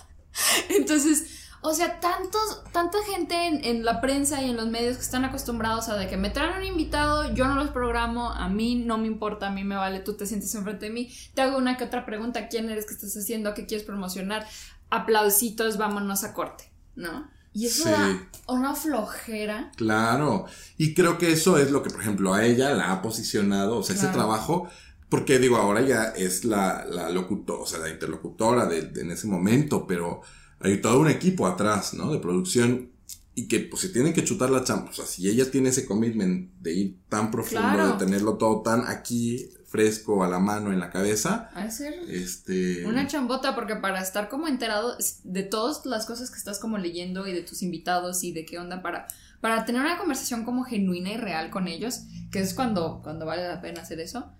Entonces, 0.70 1.46
o 1.60 1.72
sea, 1.72 2.00
tantos, 2.00 2.64
tanta 2.72 2.98
gente 3.04 3.46
en, 3.46 3.64
en 3.64 3.84
la 3.84 4.00
prensa 4.00 4.42
y 4.42 4.50
en 4.50 4.56
los 4.56 4.66
medios 4.66 4.96
que 4.96 5.04
están 5.04 5.24
acostumbrados 5.24 5.88
a 5.88 5.94
de 5.96 6.08
que 6.08 6.16
me 6.16 6.30
traen 6.30 6.56
un 6.56 6.64
invitado, 6.64 7.32
yo 7.32 7.46
no 7.46 7.54
los 7.54 7.68
programo, 7.68 8.32
a 8.32 8.48
mí 8.48 8.74
no 8.74 8.98
me 8.98 9.06
importa, 9.06 9.46
a 9.46 9.50
mí 9.52 9.62
me 9.62 9.76
vale, 9.76 10.00
tú 10.00 10.14
te 10.14 10.26
sientes 10.26 10.52
enfrente 10.56 10.86
de 10.86 10.92
mí, 10.92 11.14
te 11.34 11.42
hago 11.42 11.58
una 11.58 11.76
que 11.76 11.84
otra 11.84 12.04
pregunta, 12.04 12.48
¿quién 12.48 12.70
eres? 12.70 12.86
¿Qué 12.86 12.94
estás 12.94 13.16
haciendo? 13.16 13.54
¿Qué 13.54 13.66
quieres 13.66 13.86
promocionar? 13.86 14.48
Aplausitos, 14.90 15.76
vámonos 15.76 16.24
a 16.24 16.34
corte, 16.34 16.72
¿no? 16.96 17.30
Y 17.54 17.66
eso 17.66 17.84
Sí. 17.84 17.90
da 17.90 18.28
una 18.48 18.74
flojera. 18.74 19.70
Claro. 19.76 20.44
Y 20.76 20.92
creo 20.92 21.16
que 21.18 21.32
eso 21.32 21.56
es 21.56 21.70
lo 21.70 21.82
que, 21.82 21.90
por 21.90 22.00
ejemplo, 22.02 22.34
a 22.34 22.44
ella 22.44 22.74
la 22.74 22.92
ha 22.92 23.00
posicionado, 23.00 23.78
o 23.78 23.82
sea, 23.82 23.94
ese 23.96 24.08
trabajo, 24.08 24.68
Porque 25.10 25.38
digo, 25.38 25.56
ahora 25.58 25.82
ya 25.82 26.04
es 26.16 26.44
la, 26.44 26.84
la 26.86 27.08
locutora, 27.10 27.62
o 27.62 27.66
sea, 27.66 27.78
la 27.78 27.88
interlocutora 27.90 28.66
de, 28.66 28.90
en 29.00 29.12
ese 29.12 29.28
momento, 29.28 29.86
pero 29.86 30.22
hay 30.58 30.80
todo 30.80 30.98
un 30.98 31.08
equipo 31.08 31.46
atrás, 31.46 31.94
¿no? 31.94 32.10
De 32.10 32.18
producción 32.18 32.90
y 33.36 33.46
que 33.46 33.60
pues 33.60 33.82
se 33.82 33.90
tienen 33.90 34.12
que 34.12 34.24
chutar 34.24 34.50
la 34.50 34.64
chamba. 34.64 34.90
O 34.90 34.92
sea, 34.92 35.06
si 35.06 35.28
ella 35.28 35.48
tiene 35.50 35.68
ese 35.68 35.86
commitment 35.86 36.50
de 36.60 36.72
ir 36.74 36.96
tan 37.08 37.30
profundo, 37.30 37.92
de 37.92 37.98
tenerlo 38.04 38.34
todo 38.38 38.62
tan 38.62 38.84
aquí, 38.88 39.48
fresco, 39.74 40.22
a 40.22 40.28
la 40.28 40.38
mano, 40.38 40.72
en 40.72 40.78
la 40.78 40.88
cabeza. 40.88 41.50
A 41.52 41.68
ser 41.68 41.94
este... 42.08 42.86
una 42.86 43.08
chambota, 43.08 43.56
porque 43.56 43.74
para 43.74 44.00
estar 44.00 44.28
como 44.28 44.46
enterado 44.46 44.96
de 45.24 45.42
todas 45.42 45.84
las 45.84 46.06
cosas 46.06 46.30
que 46.30 46.36
estás 46.36 46.60
como 46.60 46.78
leyendo 46.78 47.26
y 47.26 47.32
de 47.32 47.42
tus 47.42 47.60
invitados 47.60 48.22
y 48.22 48.30
de 48.30 48.46
qué 48.46 48.60
onda 48.60 48.82
para, 48.82 49.08
para 49.40 49.64
tener 49.64 49.80
una 49.80 49.98
conversación 49.98 50.44
como 50.44 50.62
genuina 50.62 51.10
y 51.10 51.16
real 51.16 51.50
con 51.50 51.66
ellos, 51.66 52.02
que 52.30 52.38
es 52.38 52.54
cuando, 52.54 53.00
cuando 53.02 53.26
vale 53.26 53.48
la 53.48 53.60
pena 53.60 53.82
hacer 53.82 53.98
eso, 53.98 54.30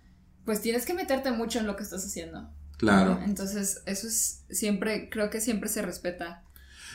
pues 0.44 0.60
tienes 0.60 0.86
que 0.86 0.94
meterte 0.94 1.32
mucho 1.32 1.58
en 1.58 1.66
lo 1.66 1.74
que 1.74 1.82
estás 1.82 2.06
haciendo. 2.06 2.48
Claro. 2.76 3.20
Entonces, 3.24 3.82
eso 3.86 4.06
es 4.06 4.44
siempre, 4.50 5.10
creo 5.10 5.30
que 5.30 5.40
siempre 5.40 5.68
se 5.68 5.82
respeta. 5.82 6.44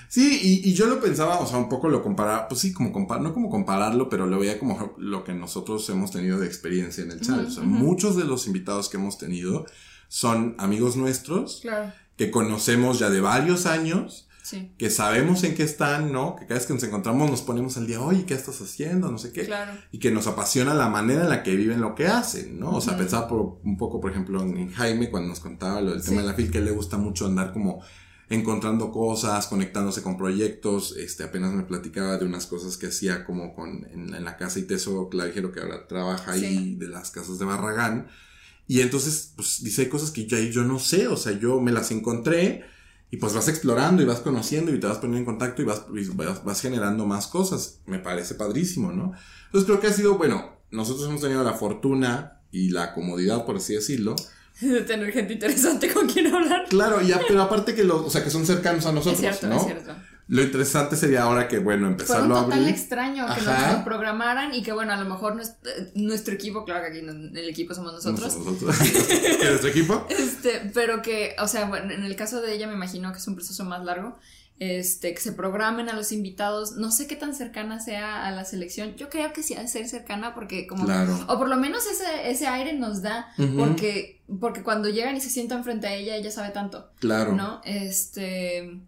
Sí, 0.09 0.61
y, 0.65 0.73
yo 0.73 0.87
lo 0.87 0.99
pensaba, 0.99 1.39
o 1.39 1.45
sea, 1.45 1.59
un 1.59 1.69
poco 1.69 1.87
lo 1.87 2.01
comparaba, 2.01 2.47
pues 2.47 2.61
sí, 2.61 2.73
como 2.73 2.91
comparar, 2.91 3.21
no 3.21 3.31
como 3.31 3.47
compararlo, 3.47 4.09
pero 4.09 4.25
lo 4.25 4.39
veía 4.39 4.57
como 4.57 4.95
lo 4.97 5.23
que 5.23 5.35
nosotros 5.35 5.87
hemos 5.91 6.09
tenido 6.09 6.39
de 6.39 6.47
experiencia 6.47 7.03
en 7.03 7.11
el 7.11 7.21
chat. 7.21 7.45
o 7.45 7.51
sea, 7.51 7.63
muchos 7.63 8.15
de 8.15 8.23
los 8.23 8.47
invitados 8.47 8.89
que 8.89 8.97
hemos 8.97 9.19
tenido 9.19 9.67
son 10.07 10.55
amigos 10.57 10.95
nuestros 10.95 11.59
claro. 11.61 11.93
que 12.17 12.31
conocemos 12.31 12.97
ya 12.97 13.11
de 13.11 13.21
varios 13.21 13.67
años. 13.67 14.25
Sí. 14.41 14.71
Que 14.79 14.89
sabemos 14.89 15.43
en 15.43 15.53
qué 15.53 15.61
están, 15.61 16.11
¿no? 16.11 16.35
Que 16.35 16.47
cada 16.47 16.55
vez 16.55 16.65
que 16.65 16.73
nos 16.73 16.81
encontramos 16.81 17.29
nos 17.29 17.43
ponemos 17.43 17.77
al 17.77 17.85
día, 17.85 18.01
oye, 18.01 18.25
¿qué 18.25 18.33
estás 18.33 18.59
haciendo? 18.61 19.11
No 19.11 19.19
sé 19.19 19.31
qué. 19.31 19.45
Claro. 19.45 19.73
Y 19.91 19.99
que 19.99 20.09
nos 20.09 20.25
apasiona 20.25 20.73
la 20.73 20.89
manera 20.89 21.21
en 21.21 21.29
la 21.29 21.43
que 21.43 21.55
viven 21.55 21.81
lo 21.81 21.93
que 21.93 22.07
hacen, 22.07 22.59
¿no? 22.59 22.71
O 22.71 22.81
sea, 22.81 22.97
pensaba 22.97 23.27
por, 23.27 23.59
un 23.63 23.77
poco, 23.77 24.01
por 24.01 24.09
ejemplo, 24.09 24.41
en 24.41 24.71
Jaime 24.71 25.11
cuando 25.11 25.29
nos 25.29 25.39
contaba 25.39 25.81
lo 25.81 25.91
del 25.91 26.03
tema 26.03 26.21
de 26.21 26.27
la 26.27 26.33
fil, 26.33 26.49
que 26.49 26.61
le 26.61 26.71
gusta 26.71 26.97
mucho 26.97 27.27
andar 27.27 27.53
como 27.53 27.83
encontrando 28.29 28.91
cosas, 28.91 29.47
conectándose 29.47 30.03
con 30.03 30.17
proyectos. 30.17 30.95
Este, 30.97 31.23
apenas 31.23 31.53
me 31.53 31.63
platicaba 31.63 32.17
de 32.17 32.25
unas 32.25 32.45
cosas 32.45 32.77
que 32.77 32.87
hacía 32.87 33.25
como 33.25 33.55
con, 33.55 33.87
en, 33.91 34.23
la 34.23 34.37
casa 34.37 34.59
y 34.59 34.63
Teso 34.63 35.09
Clavijero, 35.09 35.51
que 35.51 35.59
ahora 35.59 35.87
trabaja 35.87 36.33
ahí 36.33 36.75
de 36.75 36.87
las 36.87 37.11
casas 37.11 37.39
de 37.39 37.45
Barragán. 37.45 38.07
Y 38.67 38.81
entonces, 38.81 39.33
pues 39.35 39.63
dice, 39.63 39.83
hay 39.83 39.89
cosas 39.89 40.11
que 40.11 40.27
yo 40.27 40.37
yo 40.37 40.63
no 40.63 40.77
sé, 40.77 41.07
o 41.07 41.17
sea, 41.17 41.31
yo 41.31 41.59
me 41.59 41.71
las 41.71 41.89
encontré 41.89 42.65
y 43.09 43.17
pues 43.17 43.33
vas 43.33 43.47
explorando 43.47 44.03
y 44.03 44.05
vas 44.05 44.19
conociendo 44.19 44.73
y 44.73 44.79
te 44.79 44.85
vas 44.85 44.99
poniendo 44.99 45.17
en 45.19 45.25
contacto 45.25 45.63
y 45.63 45.65
vas, 45.65 45.85
vas, 46.13 46.43
vas 46.43 46.61
generando 46.61 47.07
más 47.07 47.25
cosas. 47.25 47.79
Me 47.87 47.97
parece 47.97 48.35
padrísimo, 48.35 48.91
¿no? 48.91 49.13
Entonces 49.45 49.65
creo 49.65 49.79
que 49.79 49.87
ha 49.87 49.93
sido, 49.93 50.19
bueno, 50.19 50.59
nosotros 50.69 51.09
hemos 51.09 51.21
tenido 51.21 51.43
la 51.43 51.53
fortuna 51.53 52.43
y 52.51 52.69
la 52.69 52.93
comodidad, 52.93 53.45
por 53.45 53.55
así 53.57 53.73
decirlo, 53.73 54.15
de 54.61 54.81
tener 54.81 55.11
gente 55.11 55.33
interesante 55.33 55.91
con 55.91 56.07
quien 56.07 56.33
hablar. 56.33 56.65
Claro, 56.69 57.01
ya, 57.01 57.19
pero 57.27 57.41
aparte 57.41 57.73
que 57.75 57.83
los, 57.83 58.01
o 58.01 58.09
sea, 58.09 58.23
que 58.23 58.29
son 58.29 58.45
cercanos 58.45 58.85
a 58.85 58.91
nosotros, 58.91 59.21
es 59.21 59.39
cierto, 59.39 59.47
¿no? 59.47 59.57
Es 59.57 59.65
cierto. 59.65 59.95
Lo 60.29 60.43
interesante 60.43 60.95
sería 60.95 61.23
ahora 61.23 61.47
que, 61.47 61.57
bueno, 61.57 61.87
empezarlo 61.87 62.37
a 62.37 62.41
abrir. 62.41 62.59
tan 62.59 62.67
extraño 62.67 63.25
que 63.33 63.41
nos 63.41 63.73
lo 63.73 63.83
programaran 63.83 64.53
y 64.53 64.61
que, 64.61 64.71
bueno, 64.71 64.93
a 64.93 64.97
lo 64.97 65.09
mejor 65.09 65.35
nuestro, 65.95 66.33
equipo, 66.35 66.65
claro 66.65 66.81
que 66.83 66.89
aquí 66.89 66.99
en 66.99 67.35
el 67.35 67.49
equipo 67.49 67.73
somos 67.73 67.93
nosotros. 67.93 68.37
nosotros. 68.37 68.75
¿Nuestro 69.43 69.69
equipo? 69.69 70.05
Este, 70.07 70.69
pero 70.71 71.01
que, 71.01 71.35
o 71.39 71.47
sea, 71.47 71.65
bueno, 71.65 71.91
en 71.91 72.03
el 72.03 72.15
caso 72.15 72.41
de 72.41 72.53
ella 72.53 72.67
me 72.67 72.75
imagino 72.75 73.11
que 73.11 73.17
es 73.17 73.27
un 73.27 73.33
proceso 73.33 73.65
más 73.65 73.83
largo 73.83 74.19
este, 74.59 75.13
que 75.13 75.21
se 75.21 75.31
programen 75.31 75.89
a 75.89 75.93
los 75.93 76.11
invitados. 76.11 76.73
No 76.73 76.91
sé 76.91 77.07
qué 77.07 77.15
tan 77.15 77.33
cercana 77.33 77.79
sea 77.79 78.27
a 78.27 78.31
la 78.31 78.43
selección. 78.43 78.95
Yo 78.95 79.09
creo 79.09 79.31
que 79.31 79.41
sí 79.41 79.55
ha 79.55 79.61
de 79.61 79.69
ser 79.69 79.87
cercana 79.87 80.35
porque 80.35 80.67
como... 80.67 80.83
O 80.83 81.37
por 81.37 81.47
lo 81.47 81.55
menos 81.55 81.85
ese, 81.85 82.29
ese 82.29 82.47
aire 82.47 82.73
nos 82.73 83.01
da 83.01 83.33
porque, 83.55 84.21
porque 84.39 84.61
cuando 84.61 84.89
llegan 84.89 85.15
y 85.15 85.21
se 85.21 85.29
sientan 85.29 85.63
frente 85.63 85.87
a 85.87 85.95
ella, 85.95 86.15
ella 86.15 86.29
sabe 86.29 86.49
tanto. 86.49 86.91
Claro. 86.99 87.33
¿No? 87.33 87.61
Este... 87.63 88.81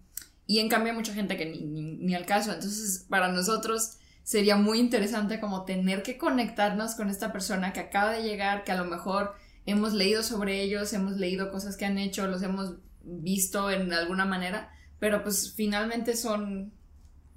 Y 0.45 0.60
en 0.60 0.67
cambio 0.67 0.91
hay 0.91 0.97
mucha 0.97 1.13
gente 1.13 1.38
que 1.38 1.45
ni, 1.45 1.62
ni, 1.62 2.13
al 2.13 2.25
caso. 2.25 2.51
Entonces, 2.51 3.05
para 3.07 3.29
nosotros 3.29 3.93
sería 4.23 4.57
muy 4.57 4.79
interesante 4.79 5.39
como 5.39 5.63
tener 5.63 6.03
que 6.03 6.17
conectarnos 6.17 6.95
con 6.95 7.10
esta 7.10 7.31
persona 7.31 7.71
que 7.71 7.79
acaba 7.79 8.12
de 8.12 8.23
llegar, 8.23 8.65
que 8.65 8.73
a 8.73 8.75
lo 8.75 8.84
mejor 8.84 9.34
hemos 9.65 9.93
leído 9.93 10.23
sobre 10.23 10.62
ellos, 10.62 10.91
hemos 10.91 11.15
leído 11.15 11.49
cosas 11.51 11.77
que 11.77 11.86
han 11.86 11.97
hecho, 11.97 12.27
los 12.27 12.43
hemos 12.43 12.73
visto 13.01 13.71
en 13.71 13.93
alguna 13.93 14.25
manera 14.25 14.69
pero 15.01 15.23
pues 15.23 15.53
finalmente 15.55 16.15
son 16.15 16.71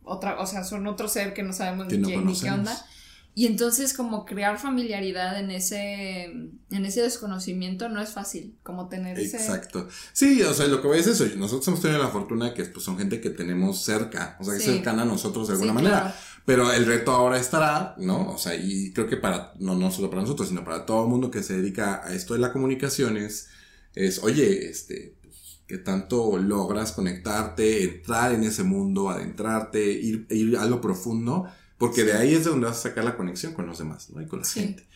otra, 0.02 0.38
o 0.38 0.46
sea, 0.46 0.64
son 0.64 0.86
otro 0.86 1.08
ser 1.08 1.32
que 1.32 1.42
no 1.42 1.54
sabemos 1.54 1.86
ni, 1.86 2.02
qué, 2.02 2.50
onda. 2.50 2.86
Y 3.34 3.46
entonces 3.46 3.94
como 3.94 4.26
crear 4.26 4.58
familiaridad 4.58 5.40
en 5.40 5.50
ese, 5.50 6.24
en 6.24 6.84
ese 6.84 7.00
desconocimiento 7.00 7.88
no 7.88 8.02
es 8.02 8.10
fácil, 8.10 8.54
como 8.62 8.90
tener 8.90 9.18
ese... 9.18 9.38
Exacto. 9.38 9.88
Sí, 10.12 10.42
o 10.42 10.52
sea, 10.52 10.66
lo 10.66 10.82
que 10.82 10.88
voy 10.88 10.96
a 10.96 10.98
decir 10.98 11.14
es 11.14 11.20
eso, 11.22 11.38
nosotros 11.38 11.66
hemos 11.68 11.80
tenido 11.80 12.02
la 12.02 12.10
fortuna 12.10 12.50
de 12.50 12.54
que 12.54 12.64
pues, 12.66 12.84
son 12.84 12.98
gente 12.98 13.22
que 13.22 13.30
tenemos 13.30 13.82
cerca, 13.82 14.36
o 14.40 14.44
sea, 14.44 14.52
que 14.52 14.60
cercana 14.60 15.00
a 15.00 15.06
nosotros 15.06 15.48
de 15.48 15.54
alguna 15.54 15.72
manera. 15.72 16.14
Pero 16.44 16.70
el 16.70 16.84
reto 16.84 17.12
ahora 17.12 17.38
estará, 17.38 17.94
¿no? 17.96 18.28
O 18.28 18.36
sea, 18.36 18.54
y 18.54 18.92
creo 18.92 19.08
que 19.08 19.16
para, 19.16 19.54
no, 19.58 19.74
no 19.74 19.90
solo 19.90 20.10
para 20.10 20.20
nosotros, 20.20 20.50
sino 20.50 20.64
para 20.64 20.84
todo 20.84 21.04
el 21.04 21.08
mundo 21.08 21.30
que 21.30 21.42
se 21.42 21.56
dedica 21.56 22.02
a 22.04 22.12
esto 22.12 22.34
de 22.34 22.40
la 22.40 22.52
comunicación 22.52 23.16
es, 23.16 23.48
es 23.94 24.22
oye, 24.22 24.68
este, 24.68 25.14
que 25.66 25.78
tanto 25.78 26.36
logras 26.38 26.92
conectarte, 26.92 27.84
entrar 27.84 28.32
en 28.32 28.44
ese 28.44 28.64
mundo, 28.64 29.08
adentrarte, 29.08 29.82
ir, 29.92 30.26
ir 30.30 30.56
a 30.56 30.66
lo 30.66 30.80
profundo, 30.80 31.48
porque 31.78 32.04
de 32.04 32.12
ahí 32.12 32.34
es 32.34 32.44
de 32.44 32.50
donde 32.50 32.66
vas 32.66 32.78
a 32.78 32.82
sacar 32.88 33.04
la 33.04 33.16
conexión 33.16 33.54
con 33.54 33.66
los 33.66 33.78
demás, 33.78 34.10
¿no? 34.10 34.20
Y 34.20 34.26
con 34.26 34.40
la 34.40 34.46
gente. 34.46 34.86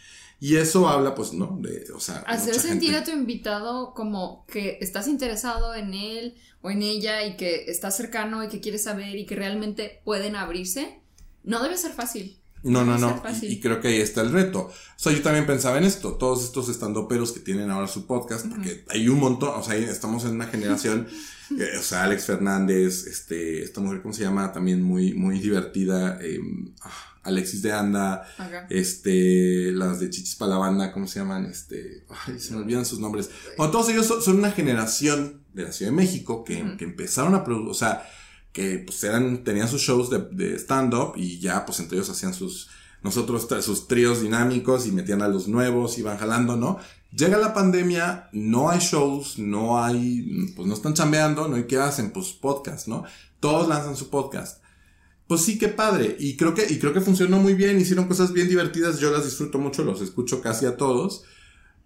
Y 0.41 0.57
eso 0.57 0.89
habla, 0.89 1.15
pues, 1.15 1.33
¿no? 1.33 1.59
De, 1.61 1.87
o 1.93 1.99
sea, 1.99 2.19
hacer 2.27 2.55
sentir 2.61 2.95
a 2.95 3.03
tu 3.03 3.11
invitado 3.11 3.93
como 3.93 4.47
que 4.47 4.79
estás 4.81 5.09
interesado 5.09 5.75
en 5.75 5.95
él 5.95 6.37
o 6.61 6.71
en 6.71 6.83
ella 6.83 7.25
y 7.25 7.37
que 7.37 7.65
estás 7.69 7.97
cercano 7.97 8.45
y 8.45 8.49
que 8.49 8.61
quieres 8.61 8.85
saber 8.85 9.17
y 9.17 9.27
que 9.27 9.35
realmente 9.35 10.01
pueden 10.05 10.37
abrirse, 10.37 11.01
no 11.43 11.61
debe 11.63 11.77
ser 11.77 11.93
fácil. 11.93 12.38
No, 12.63 12.85
no, 12.85 12.99
no. 12.99 13.23
Y, 13.43 13.61
creo 13.61 13.81
que 13.81 13.89
ahí 13.89 14.01
está 14.01 14.21
el 14.21 14.33
reto. 14.33 14.61
O 14.69 14.73
sea, 14.97 15.13
yo 15.13 15.23
también 15.23 15.47
pensaba 15.47 15.79
en 15.79 15.85
esto. 15.85 16.15
Todos 16.15 16.45
estos 16.45 16.69
estandoperos 16.69 17.33
que 17.33 17.41
tienen 17.41 17.71
ahora 17.71 17.87
su 17.87 18.07
podcast, 18.07 18.47
porque 18.47 18.85
hay 18.89 19.09
un 19.09 19.21
montón, 19.21 19.51
o 19.55 19.63
sea, 19.63 19.77
estamos 19.77 20.25
en 20.25 20.33
una 20.33 20.47
generación, 20.47 21.07
eh, 21.59 21.79
o 21.79 21.83
sea, 21.83 22.05
Alex 22.05 22.27
Fernández, 22.27 23.07
este, 23.07 23.63
esta 23.63 23.81
mujer, 23.81 24.03
¿cómo 24.03 24.13
se 24.13 24.23
llama? 24.23 24.53
También 24.53 24.83
muy, 24.83 25.15
muy 25.15 25.39
divertida, 25.39 26.19
em, 26.21 26.73
ah, 26.83 26.91
Alexis 27.23 27.63
de 27.63 27.73
Anda, 27.73 28.27
este, 28.71 29.71
las 29.73 30.01
de 30.01 30.09
Chichis 30.11 30.37
para 30.37 30.53
la 30.53 30.59
banda, 30.59 30.93
¿cómo 30.93 31.07
se 31.07 31.21
llaman? 31.21 31.45
Este, 31.47 32.05
ay, 32.27 32.39
se 32.39 32.55
me 32.55 32.61
olvidan 32.61 32.87
sus 32.87 33.01
nombres. 33.01 33.31
Bueno, 33.57 33.71
todos 33.71 33.91
ellos 33.91 34.07
son, 34.07 34.39
una 34.39 34.51
generación 34.51 35.43
de 35.53 35.65
la 35.65 35.73
Ciudad 35.73 35.93
de 35.93 35.97
México 35.97 36.43
que, 36.43 36.77
que 36.79 36.85
empezaron 36.85 37.35
a 37.35 37.45
producir, 37.45 37.71
o 37.71 37.75
sea, 37.75 38.09
que 38.59 38.81
pues 38.81 39.05
eran, 39.05 39.45
tenían 39.45 39.69
sus 39.69 39.83
shows 39.83 40.11
de, 40.11 40.57
stand-up 40.57 41.13
y 41.15 41.39
ya 41.39 41.65
pues 41.65 41.79
entre 41.79 41.97
ellos 41.97 42.11
hacían 42.11 42.35
sus, 42.35 42.69
nosotros 43.05 43.47
sus 43.65 43.87
tríos 43.87 44.21
dinámicos 44.21 44.89
y 44.89 44.91
metían 44.91 45.23
a 45.23 45.29
los 45.29 45.47
nuevos, 45.47 45.97
iban 45.97 46.19
jalando, 46.19 46.57
¿no? 46.57 46.81
Llega 47.13 47.39
la 47.39 47.55
pandemia, 47.55 48.29
no 48.33 48.69
hay 48.69 48.81
shows, 48.81 49.39
no 49.39 49.81
hay, 49.81 50.53
pues 50.57 50.67
no 50.67 50.75
están 50.75 50.95
chambeando, 50.95 51.47
no 51.47 51.55
hay 51.55 51.69
qué 51.69 51.77
hacen, 51.79 52.11
pues 52.11 52.33
podcast, 52.33 52.89
¿no? 52.89 53.05
Todos 53.39 53.69
lanzan 53.69 53.95
su 53.95 54.11
podcast. 54.11 54.61
Pues 55.29 55.43
sí, 55.43 55.57
qué 55.57 55.69
padre. 55.69 56.17
Y 56.19 56.37
creo 56.37 56.53
que, 56.55 56.67
y 56.69 56.81
creo 56.81 56.93
que 56.93 57.01
funcionó 57.01 57.39
muy 57.39 57.55
bien, 57.55 57.81
hicieron 57.81 58.09
cosas 58.09 58.33
bien 58.33 58.49
divertidas, 58.49 58.99
yo 58.99 59.13
las 59.13 59.25
disfruto 59.25 59.61
mucho, 59.61 59.85
los 59.85 60.01
escucho 60.01 60.41
casi 60.41 60.67
a 60.67 60.77
todos. 60.77 61.23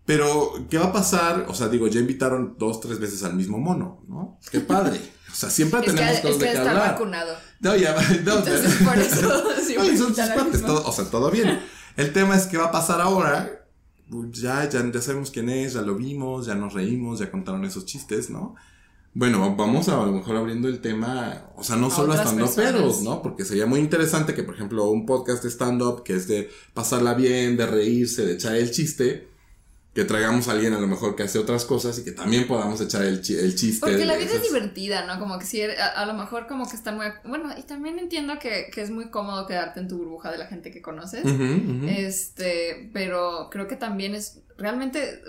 Pero, 0.04 0.66
¿qué 0.68 0.78
va 0.78 0.86
a 0.86 0.92
pasar? 0.92 1.46
O 1.48 1.54
sea, 1.54 1.68
digo, 1.68 1.86
ya 1.86 2.00
invitaron 2.00 2.56
dos, 2.58 2.80
tres 2.80 2.98
veces 2.98 3.22
al 3.22 3.34
mismo 3.34 3.58
mono, 3.58 4.02
¿no? 4.08 4.38
Qué 4.50 4.60
padre. 4.60 5.00
O 5.30 5.34
sea, 5.34 5.48
siempre 5.48 5.80
tenemos 5.80 6.20
cosas 6.20 6.38
de 6.38 6.44
que 6.46 6.52
está 6.52 6.72
vacunado. 6.74 7.34
No, 7.60 7.76
ya, 7.76 7.94
no, 8.24 8.38
Entonces, 8.38 8.74
por 8.84 8.98
eso 8.98 9.22
no, 9.78 9.96
son 9.96 10.14
sus 10.14 10.62
todo, 10.62 10.84
o 10.84 10.92
sea, 10.92 11.04
todo 11.06 11.30
bien. 11.30 11.60
El 11.96 12.12
tema 12.12 12.36
es 12.36 12.46
qué 12.46 12.58
va 12.58 12.66
a 12.66 12.72
pasar 12.72 13.00
ahora. 13.00 13.66
Ya, 14.30 14.68
ya, 14.68 14.90
ya 14.92 15.00
sabemos 15.00 15.30
quién 15.30 15.48
es, 15.48 15.74
ya 15.74 15.82
lo 15.82 15.94
vimos, 15.94 16.46
ya 16.46 16.54
nos 16.54 16.74
reímos, 16.74 17.20
ya 17.20 17.30
contaron 17.30 17.64
esos 17.64 17.86
chistes, 17.86 18.28
¿no? 18.28 18.56
Bueno, 19.14 19.54
vamos 19.56 19.88
a, 19.88 20.02
a 20.02 20.06
lo 20.06 20.12
mejor 20.12 20.36
abriendo 20.36 20.68
el 20.68 20.80
tema, 20.80 21.50
o 21.56 21.62
sea, 21.62 21.76
no 21.76 21.90
solo 21.90 22.14
estando 22.14 22.50
peros, 22.54 23.02
¿no? 23.02 23.22
Porque 23.22 23.44
sería 23.44 23.66
muy 23.66 23.80
interesante 23.80 24.34
que, 24.34 24.42
por 24.42 24.54
ejemplo, 24.54 24.90
un 24.90 25.06
podcast 25.06 25.42
de 25.42 25.50
stand-up 25.50 26.02
que 26.02 26.14
es 26.14 26.28
de 26.28 26.50
pasarla 26.74 27.14
bien, 27.14 27.56
de 27.56 27.66
reírse, 27.66 28.24
de 28.24 28.34
echar 28.34 28.56
el 28.56 28.70
chiste, 28.70 29.31
que 29.94 30.04
traigamos 30.04 30.48
a 30.48 30.52
alguien 30.52 30.72
a 30.72 30.78
lo 30.78 30.86
mejor 30.86 31.16
que 31.16 31.22
hace 31.22 31.38
otras 31.38 31.66
cosas 31.66 31.98
y 31.98 32.04
que 32.04 32.12
también 32.12 32.46
podamos 32.46 32.80
echar 32.80 33.02
el, 33.02 33.16
el 33.16 33.56
chiste. 33.56 33.80
Porque 33.80 34.06
la 34.06 34.16
vida 34.16 34.32
es 34.32 34.42
divertida, 34.42 35.04
¿no? 35.04 35.20
Como 35.20 35.38
que 35.38 35.44
si 35.44 35.60
a, 35.62 36.06
lo 36.06 36.14
mejor 36.14 36.46
como 36.46 36.66
que 36.66 36.76
está 36.76 36.92
muy... 36.92 37.06
Bueno, 37.24 37.50
y 37.56 37.62
también 37.64 37.98
entiendo 37.98 38.38
que, 38.38 38.70
que, 38.72 38.80
es 38.80 38.90
muy 38.90 39.10
cómodo 39.10 39.46
quedarte 39.46 39.80
en 39.80 39.88
tu 39.88 39.98
burbuja 39.98 40.32
de 40.32 40.38
la 40.38 40.46
gente 40.46 40.70
que 40.70 40.80
conoces. 40.80 41.24
Este, 41.86 42.90
pero 42.94 43.48
creo 43.50 43.68
que 43.68 43.76
también 43.76 44.14
es 44.14 44.40
realmente 44.56 45.22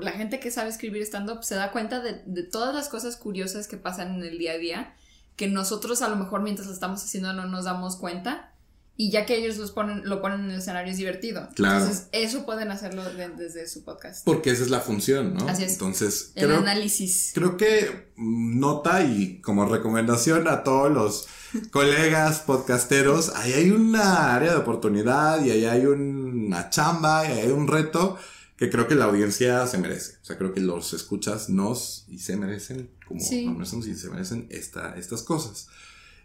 la 0.00 0.12
gente 0.12 0.38
que 0.38 0.52
sabe 0.52 0.70
escribir 0.70 1.02
stand-up 1.02 1.42
se 1.42 1.56
da 1.56 1.72
cuenta 1.72 2.00
de, 2.00 2.22
de 2.24 2.42
todas 2.44 2.72
las 2.74 2.88
cosas 2.88 3.16
curiosas 3.16 3.66
que 3.66 3.78
pasan 3.78 4.14
en 4.14 4.22
el 4.22 4.38
día 4.38 4.52
a 4.52 4.58
día, 4.58 4.94
que 5.34 5.48
nosotros 5.48 6.02
a 6.02 6.08
lo 6.08 6.14
mejor 6.14 6.42
mientras 6.42 6.68
lo 6.68 6.72
estamos 6.72 7.02
haciendo 7.02 7.32
no 7.32 7.46
nos 7.46 7.64
damos 7.64 7.96
cuenta 7.96 8.52
y 9.00 9.10
ya 9.12 9.24
que 9.24 9.36
ellos 9.36 9.56
los 9.58 9.70
ponen, 9.70 10.02
lo 10.08 10.20
ponen 10.20 10.40
en 10.40 10.50
el 10.50 10.58
escenario 10.58 10.90
es 10.90 10.98
divertido. 10.98 11.48
Claro. 11.54 11.78
Entonces, 11.84 12.08
eso 12.10 12.44
pueden 12.44 12.72
hacerlo 12.72 13.04
de- 13.14 13.28
desde 13.28 13.68
su 13.68 13.84
podcast. 13.84 14.24
Porque 14.24 14.50
esa 14.50 14.64
es 14.64 14.70
la 14.70 14.80
función, 14.80 15.34
¿no? 15.34 15.48
Así 15.48 15.62
es. 15.62 15.72
Entonces, 15.74 16.32
El 16.34 16.46
creo, 16.46 16.58
análisis. 16.58 17.30
creo 17.32 17.56
que 17.56 18.08
mm, 18.16 18.58
nota 18.58 19.04
y 19.04 19.40
como 19.40 19.66
recomendación 19.66 20.48
a 20.48 20.64
todos 20.64 20.90
los 20.92 21.28
colegas 21.70 22.40
podcasteros, 22.40 23.30
ahí 23.36 23.52
hay 23.52 23.70
una 23.70 24.34
área 24.34 24.50
de 24.50 24.58
oportunidad 24.58 25.44
y 25.44 25.52
ahí 25.52 25.64
hay 25.64 25.86
una 25.86 26.68
chamba 26.70 27.24
y 27.24 27.32
ahí 27.32 27.38
hay 27.46 27.50
un 27.52 27.68
reto 27.68 28.18
que 28.56 28.68
creo 28.68 28.88
que 28.88 28.96
la 28.96 29.04
audiencia 29.04 29.64
se 29.68 29.78
merece. 29.78 30.16
O 30.20 30.24
sea, 30.24 30.36
creo 30.36 30.52
que 30.52 30.60
los 30.60 30.92
escuchas 30.92 31.48
nos 31.48 32.04
y 32.08 32.18
se 32.18 32.36
merecen, 32.36 32.90
como 33.06 33.20
Sí. 33.20 33.46
nos 33.46 33.72
y 33.72 33.94
se 33.94 34.10
merecen 34.10 34.48
esta, 34.50 34.96
estas 34.98 35.22
cosas. 35.22 35.68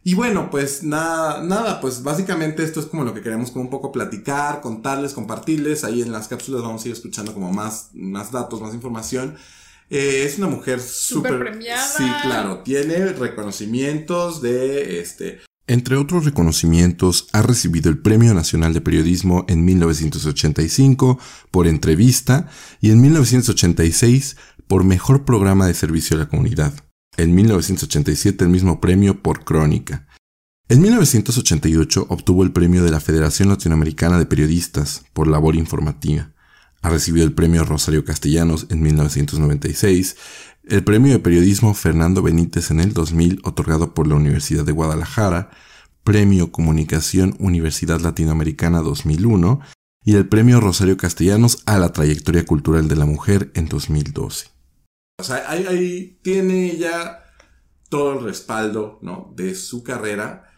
Y 0.06 0.16
bueno, 0.16 0.50
pues 0.52 0.84
nada, 0.84 1.42
nada, 1.42 1.80
pues 1.80 2.04
básicamente 2.04 2.64
esto 2.64 2.82
es 2.82 2.88
como 2.88 3.06
lo 3.06 3.14
que 3.14 3.22
queremos 3.22 3.52
como 3.52 3.64
un 3.64 3.70
poco 3.70 3.92
platicar, 3.92 4.60
contarles, 4.60 5.14
compartirles. 5.14 5.86
Ahí 5.86 6.02
en 6.02 6.12
las 6.12 6.28
cápsulas 6.28 6.62
vamos 6.62 6.84
a 6.84 6.90
ir 6.90 6.94
escuchando 6.94 7.34
como 7.34 7.54
más, 7.54 7.90
más 7.94 8.32
datos, 8.32 8.62
más 8.62 8.74
información. 8.74 9.36
Eh, 9.90 10.24
es 10.26 10.38
una 10.38 10.48
mujer 10.48 10.82
Súper 10.82 11.32
súper 11.32 11.40
premiada. 11.40 11.88
Sí, 11.88 12.04
claro, 12.22 12.60
tiene 12.64 13.14
reconocimientos 13.14 14.42
de 14.42 15.00
este. 15.00 15.40
Entre 15.68 15.96
otros 15.96 16.26
reconocimientos, 16.26 17.28
ha 17.32 17.42
recibido 17.42 17.90
el 17.90 17.98
Premio 17.98 18.34
Nacional 18.34 18.74
de 18.74 18.82
Periodismo 18.82 19.46
en 19.48 19.64
1985 19.64 21.18
por 21.52 21.68
entrevista 21.68 22.50
y 22.82 22.92
en 22.92 23.02
1986 23.02 24.36
por 24.68 24.84
mejor 24.84 25.24
programa 25.24 25.68
de 25.68 25.74
servicio 25.74 26.18
a 26.18 26.20
la 26.20 26.28
comunidad. 26.28 26.74
En 27.16 27.36
1987 27.36 28.44
el 28.44 28.50
mismo 28.50 28.82
premio 28.82 29.22
por 29.22 29.44
Crónica. 29.44 30.08
En 30.68 30.82
1988 30.82 32.08
obtuvo 32.10 32.44
el 32.44 32.52
premio 32.52 32.84
de 32.84 32.90
la 32.90 33.00
Federación 33.00 33.50
Latinoamericana 33.50 34.18
de 34.18 34.26
Periodistas 34.26 35.04
por 35.14 35.28
labor 35.28 35.56
informativa. 35.56 36.32
Ha 36.82 36.90
recibido 36.90 37.26
el 37.26 37.34
premio 37.34 37.66
Rosario 37.66 38.04
Castellanos 38.04 38.66
en 38.70 38.82
1996, 38.82 40.16
el 40.64 40.84
premio 40.84 41.12
de 41.12 41.20
periodismo 41.20 41.74
Fernando 41.76 42.24
Benítez 42.24 42.72
en 42.72 42.80
el 42.80 42.94
2000 42.94 43.42
otorgado 43.44 43.94
por 43.94 44.08
la 44.08 44.16
Universidad 44.16 44.66
de 44.66 44.72
Guadalajara, 44.72 45.52
premio 46.04 46.52
Comunicación 46.52 47.36
Universidad 47.38 48.02
Latinoamericana 48.02 48.82
2001 48.82 49.60
y 50.04 50.16
el 50.16 50.28
premio 50.28 50.60
Rosario 50.60 50.98
Castellanos 50.98 51.62
a 51.66 51.78
la 51.78 51.94
trayectoria 51.94 52.46
cultural 52.46 52.88
de 52.88 52.96
la 52.96 53.06
mujer 53.06 53.52
en 53.54 53.68
2012. 53.68 54.53
O 55.20 55.24
sea, 55.24 55.50
ahí, 55.50 55.66
ahí 55.68 56.18
tiene 56.22 56.76
ya 56.78 57.24
todo 57.90 58.18
el 58.18 58.26
respaldo, 58.26 59.00
¿no? 59.02 59.32
De 59.36 59.54
su 59.56 59.84
carrera. 59.84 60.50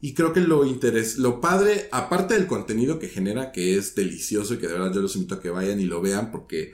Y 0.00 0.14
creo 0.14 0.32
que 0.32 0.40
lo 0.40 0.64
interés, 0.64 1.18
lo 1.18 1.40
padre, 1.40 1.88
aparte 1.92 2.34
del 2.34 2.46
contenido 2.46 2.98
que 2.98 3.08
genera, 3.08 3.52
que 3.52 3.76
es 3.76 3.94
delicioso 3.94 4.54
y 4.54 4.58
que 4.58 4.66
de 4.68 4.74
verdad 4.74 4.92
yo 4.94 5.00
los 5.02 5.14
invito 5.16 5.34
a 5.34 5.40
que 5.40 5.50
vayan 5.50 5.80
y 5.80 5.84
lo 5.84 6.00
vean 6.00 6.30
porque, 6.30 6.72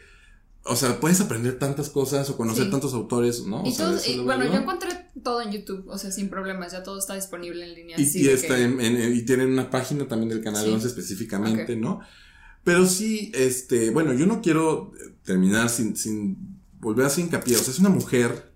o 0.62 0.76
sea, 0.76 1.00
puedes 1.00 1.20
aprender 1.22 1.58
tantas 1.58 1.88
cosas 1.88 2.28
o 2.30 2.36
conocer 2.36 2.66
Sí. 2.66 2.70
tantos 2.70 2.92
autores, 2.94 3.44
¿no? 3.46 3.62
O 3.62 3.66
Y, 3.66 3.72
sea, 3.72 3.92
eso 3.94 4.10
y 4.10 4.18
bueno, 4.20 4.44
yo 4.44 4.54
encontré 4.54 4.90
todo 5.22 5.40
en 5.40 5.50
YouTube, 5.52 5.88
o 5.88 5.96
sea, 5.98 6.12
sin 6.12 6.28
problemas, 6.28 6.72
ya 6.72 6.82
todo 6.82 6.98
está 6.98 7.14
disponible 7.14 7.64
en 7.64 7.74
línea. 7.74 7.98
Y, 7.98 8.04
así 8.04 8.20
y 8.20 8.24
de 8.24 8.34
está 8.34 8.56
que- 8.56 8.62
en- 8.62 8.80
en- 8.80 9.16
y 9.16 9.22
tienen 9.22 9.50
una 9.50 9.70
página 9.70 10.06
también 10.06 10.28
del 10.28 10.42
canal 10.42 10.64
Sí. 10.66 10.70
11 10.70 10.86
específicamente. 10.86 11.74
¿no? 11.76 12.00
Pero 12.62 12.86
sí, 12.86 13.32
este, 13.34 13.90
bueno, 13.90 14.12
yo 14.12 14.26
no 14.26 14.40
quiero 14.42 14.92
terminar 15.24 15.68
sin, 15.70 15.96
sin 15.96 16.53
volver 16.84 17.04
a 17.04 17.08
hacer 17.08 17.24
hincapié. 17.24 17.56
O 17.56 17.58
sea, 17.60 17.72
es 17.72 17.80
una 17.80 17.88
mujer 17.88 18.52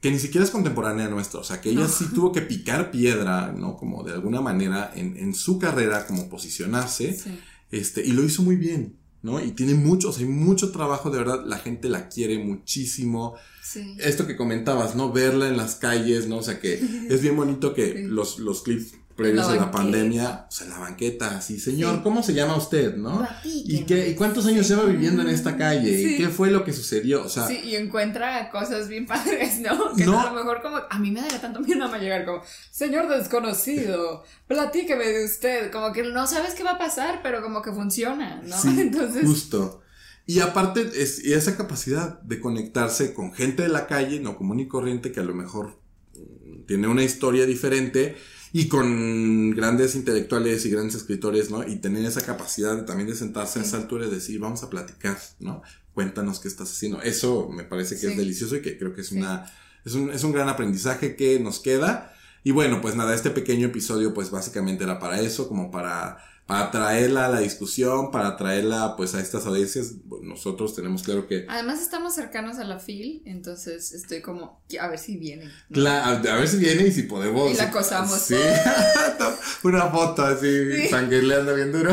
que 0.00 0.10
ni 0.10 0.18
siquiera 0.18 0.44
es 0.44 0.50
contemporánea 0.50 1.08
nuestra. 1.08 1.40
O 1.40 1.44
sea, 1.44 1.60
que 1.60 1.70
ella 1.70 1.80
No. 1.82 1.88
sí 1.88 2.06
tuvo 2.14 2.32
que 2.32 2.40
picar 2.42 2.90
piedra, 2.90 3.52
¿no? 3.52 3.76
Como 3.76 4.02
de 4.04 4.12
alguna 4.12 4.40
manera 4.40 4.92
en, 4.94 5.16
en 5.16 5.34
su 5.34 5.58
carrera, 5.58 6.06
como 6.06 6.28
posicionarse. 6.30 7.12
Sí. 7.14 7.38
Este, 7.70 8.04
y 8.06 8.12
lo 8.12 8.22
hizo 8.24 8.42
muy 8.42 8.56
bien, 8.56 8.96
¿no? 9.22 9.42
Y 9.44 9.50
tiene 9.50 9.74
mucho, 9.74 10.10
o 10.10 10.12
sea, 10.12 10.24
hay 10.24 10.30
mucho 10.32 10.70
trabajo, 10.70 11.10
de 11.10 11.18
verdad, 11.18 11.44
la 11.44 11.58
gente 11.58 11.88
la 11.88 12.08
quiere 12.08 12.38
muchísimo 12.38 13.34
Sí. 13.62 13.96
esto 13.98 14.26
que 14.28 14.36
comentabas, 14.36 14.94
¿no? 14.94 15.12
Verla 15.12 15.48
en 15.48 15.56
las 15.56 15.74
calles, 15.74 16.28
¿no? 16.28 16.36
O 16.38 16.42
sea, 16.42 16.60
que 16.60 16.74
es 17.10 17.20
bien 17.20 17.34
bonito 17.36 17.74
que 17.74 17.92
Sí. 17.92 18.02
los, 18.04 18.38
los 18.38 18.62
clips 18.62 18.92
previos 19.16 19.46
La 19.46 19.52
a 19.54 19.56
la 19.56 19.70
pandemia, 19.70 20.46
o 20.48 20.52
sea, 20.52 20.66
la 20.68 20.78
banqueta, 20.78 21.38
así, 21.38 21.58
señor, 21.58 21.96
Sí. 21.96 22.00
¿cómo 22.02 22.22
se 22.22 22.34
llama 22.34 22.54
usted, 22.56 22.94
no? 22.96 23.18
Platíquenos. 23.18 23.80
¿Y, 23.80 23.84
qué, 23.84 24.08
¿Y 24.10 24.14
cuántos 24.14 24.44
años 24.46 24.68
lleva 24.68 24.84
viviendo 24.84 25.22
en 25.22 25.28
esta 25.28 25.56
calle? 25.56 25.96
Sí. 25.96 26.14
¿Y 26.14 26.16
qué 26.18 26.28
fue 26.28 26.50
lo 26.50 26.64
que 26.64 26.72
sucedió? 26.72 27.24
O 27.24 27.28
sea, 27.28 27.46
Sí, 27.46 27.58
y 27.64 27.76
encuentra 27.76 28.50
cosas 28.50 28.88
bien 28.88 29.06
padres, 29.06 29.58
¿no? 29.60 29.94
Que 29.96 30.04
No. 30.04 30.20
a 30.20 30.26
lo 30.26 30.34
mejor 30.34 30.60
como, 30.62 30.76
a 30.88 30.98
mí 30.98 31.10
me 31.10 31.20
daría 31.22 31.40
tanto 31.40 31.60
miedo 31.60 31.84
a 31.84 31.98
llegar 31.98 32.24
como, 32.26 32.42
señor 32.70 33.08
desconocido, 33.08 34.22
platíqueme 34.46 35.06
de 35.06 35.24
usted, 35.24 35.70
como 35.72 35.92
que 35.92 36.02
no 36.02 36.26
sabes 36.26 36.54
qué 36.54 36.62
va 36.62 36.72
a 36.72 36.78
pasar, 36.78 37.20
pero 37.22 37.42
como 37.42 37.62
que 37.62 37.72
funciona, 37.72 38.42
¿no? 38.44 38.56
Sí, 38.60 38.68
Entonces, 38.80 39.24
justo. 39.24 39.82
Y 40.28 40.40
aparte, 40.40 40.90
es, 40.94 41.24
y 41.24 41.32
esa 41.34 41.56
capacidad 41.56 42.20
de 42.22 42.40
conectarse 42.40 43.14
con 43.14 43.32
gente 43.32 43.62
de 43.62 43.68
la 43.68 43.86
calle, 43.86 44.18
no 44.20 44.36
común 44.36 44.58
y 44.60 44.66
corriente, 44.68 45.12
que 45.12 45.20
a 45.20 45.22
lo 45.22 45.34
mejor 45.34 45.78
mm, 46.16 46.64
tiene 46.66 46.88
una 46.88 47.04
historia 47.04 47.46
diferente, 47.46 48.16
y 48.58 48.68
con 48.68 49.50
grandes 49.50 49.94
intelectuales 49.94 50.64
y 50.64 50.70
grandes 50.70 50.94
escritores, 50.94 51.50
¿no? 51.50 51.66
Y 51.66 51.76
tener 51.76 52.04
esa 52.06 52.22
capacidad 52.22 52.74
de, 52.76 52.82
también 52.84 53.08
de 53.08 53.14
sentarse 53.14 53.58
a 53.58 53.62
Sí. 53.62 53.68
esa 53.68 53.76
altura 53.76 54.06
y 54.06 54.10
decir, 54.10 54.38
vamos 54.40 54.62
a 54.62 54.70
platicar, 54.70 55.18
¿no? 55.40 55.62
Cuéntanos 55.92 56.40
qué 56.40 56.48
estás 56.48 56.70
haciendo. 56.72 57.02
Eso 57.02 57.48
me 57.50 57.64
parece 57.64 57.98
que 57.98 58.06
es 58.06 58.16
delicioso 58.16 58.56
y 58.56 58.62
que 58.62 58.78
creo 58.78 58.94
que 58.94 59.02
es 59.02 59.08
Sí. 59.08 59.18
una, 59.18 59.44
es 59.84 59.92
un, 59.94 60.10
es 60.10 60.24
un 60.24 60.32
gran 60.32 60.48
aprendizaje 60.48 61.16
que 61.16 61.38
nos 61.38 61.60
queda. 61.60 62.14
Y 62.44 62.52
bueno, 62.52 62.80
pues 62.80 62.94
nada, 62.96 63.14
este 63.14 63.30
pequeño 63.30 63.66
episodio 63.66 64.14
pues 64.14 64.30
básicamente 64.30 64.84
era 64.84 64.98
para 65.00 65.20
eso, 65.20 65.48
como 65.48 65.70
para, 65.70 66.16
para 66.46 66.70
traerla 66.70 67.26
a 67.26 67.28
la 67.28 67.40
discusión, 67.40 68.12
para 68.12 68.36
traerla 68.36 68.94
pues 68.96 69.14
a 69.14 69.20
estas 69.20 69.46
audiencias. 69.46 69.94
Nosotros 70.22 70.76
tenemos 70.76 71.02
claro 71.02 71.26
que... 71.26 71.44
además 71.48 71.80
estamos 71.80 72.14
cercanos 72.14 72.58
a 72.58 72.64
la 72.64 72.78
FIL, 72.78 73.22
entonces 73.26 73.92
estoy 73.92 74.22
como, 74.22 74.62
a 74.80 74.86
ver 74.88 74.98
si 75.00 75.16
vienen. 75.16 75.50
¿no? 75.68 75.76
Cla- 75.80 76.04
a, 76.04 76.36
ver 76.36 76.46
si 76.46 76.58
viene 76.58 76.86
y 76.86 76.92
si 76.92 77.02
podemos... 77.02 77.50
Y 77.50 77.56
la 77.56 77.64
acosamos. 77.64 78.20
Sí. 78.20 78.36
Una 79.64 79.90
foto 79.90 80.22
así, 80.24 80.46
Sí. 80.82 80.88
bien 81.54 81.72
duro. 81.72 81.90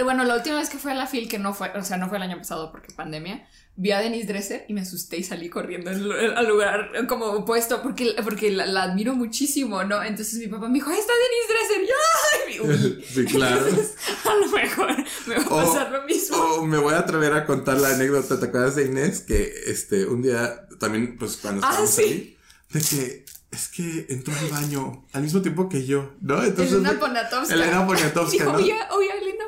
El- 0.00 0.04
bueno, 0.04 0.24
la 0.24 0.36
última 0.36 0.56
vez 0.56 0.68
que 0.70 0.78
fue 0.78 0.92
a 0.92 0.94
la 0.94 1.06
FIL, 1.06 1.28
que 1.28 1.38
no 1.38 1.52
fue, 1.54 1.70
o 1.76 1.84
sea, 1.84 1.96
no 1.96 2.08
fue 2.08 2.16
el 2.18 2.24
año 2.24 2.38
pasado 2.38 2.70
porque 2.72 2.92
pandemia, 2.94 3.46
vi 3.76 3.92
a 3.92 4.00
Denise 4.00 4.26
Dresser 4.26 4.64
y 4.68 4.72
me 4.74 4.80
asusté 4.82 5.16
y 5.18 5.22
salí 5.22 5.48
corriendo 5.48 5.90
al, 5.90 6.46
lugar 6.48 6.90
como 7.06 7.26
opuesto 7.26 7.80
porque, 7.82 8.14
porque 8.22 8.50
la, 8.50 8.66
la 8.66 8.82
admiro 8.84 9.14
muchísimo, 9.14 9.84
¿no? 9.84 10.02
Entonces 10.02 10.38
mi 10.38 10.48
papá 10.48 10.68
me 10.68 10.74
dijo, 10.74 10.90
¡ahí 10.90 10.98
está 10.98 11.12
Denise 11.12 11.52
Dresser! 11.52 11.94
¡ay! 11.94 13.04
Sí, 13.14 13.24
claro. 13.24 13.66
Entonces, 13.66 13.94
a 14.24 14.34
lo 14.34 14.48
mejor 14.48 14.96
me 15.26 15.34
va 15.36 15.42
a 15.42 15.46
O- 15.46 15.66
pasar 15.72 15.90
lo 15.92 16.02
mismo. 16.02 16.66
Me 16.66 16.78
voy 16.78 16.94
a 16.94 16.98
atrever 16.98 17.32
a 17.32 17.46
contar 17.46 17.78
la 17.78 17.90
anécdota, 17.94 18.38
¿te 18.40 18.46
acuerdas 18.46 18.76
de 18.76 18.86
Inés? 18.86 19.20
Que 19.20 19.52
este, 19.66 20.04
un 20.06 20.22
día 20.22 20.66
también, 20.78 21.16
pues 21.18 21.36
cuando 21.38 21.62
Ah, 21.64 21.68
estábamos 21.70 21.94
sí. 21.94 22.02
ahí, 22.02 22.36
de 22.72 22.80
que 22.80 23.24
es 23.50 23.68
que 23.68 24.06
entró 24.10 24.32
al 24.38 24.48
baño 24.48 25.04
al 25.12 25.22
mismo 25.22 25.42
tiempo 25.42 25.68
que 25.68 25.84
yo, 25.84 26.12
¿no? 26.20 26.42
Entonces, 26.42 26.74
Elena 26.74 27.00
Poniatowska. 27.00 27.54
Elena 27.54 27.86
Poniatowska, 27.86 28.44
¿no? 28.52 28.52
oye, 28.54 28.74
oye, 28.92 29.08
Elena 29.20 29.44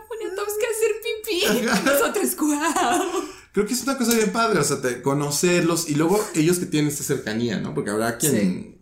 Y 1.32 1.62
nosotros, 1.84 2.36
¡guau! 2.36 3.02
Creo 3.52 3.66
que 3.66 3.74
es 3.74 3.82
una 3.82 3.98
cosa 3.98 4.14
bien 4.14 4.30
padre, 4.32 4.58
o 4.60 4.64
sea, 4.64 4.80
te- 4.80 5.02
conocerlos 5.02 5.88
y 5.88 5.94
luego 5.94 6.22
ellos 6.34 6.58
que 6.58 6.66
tienen 6.66 6.90
esta 6.90 7.04
cercanía, 7.04 7.60
¿no? 7.60 7.74
Porque 7.74 7.90
habrá 7.90 8.16
quien... 8.18 8.78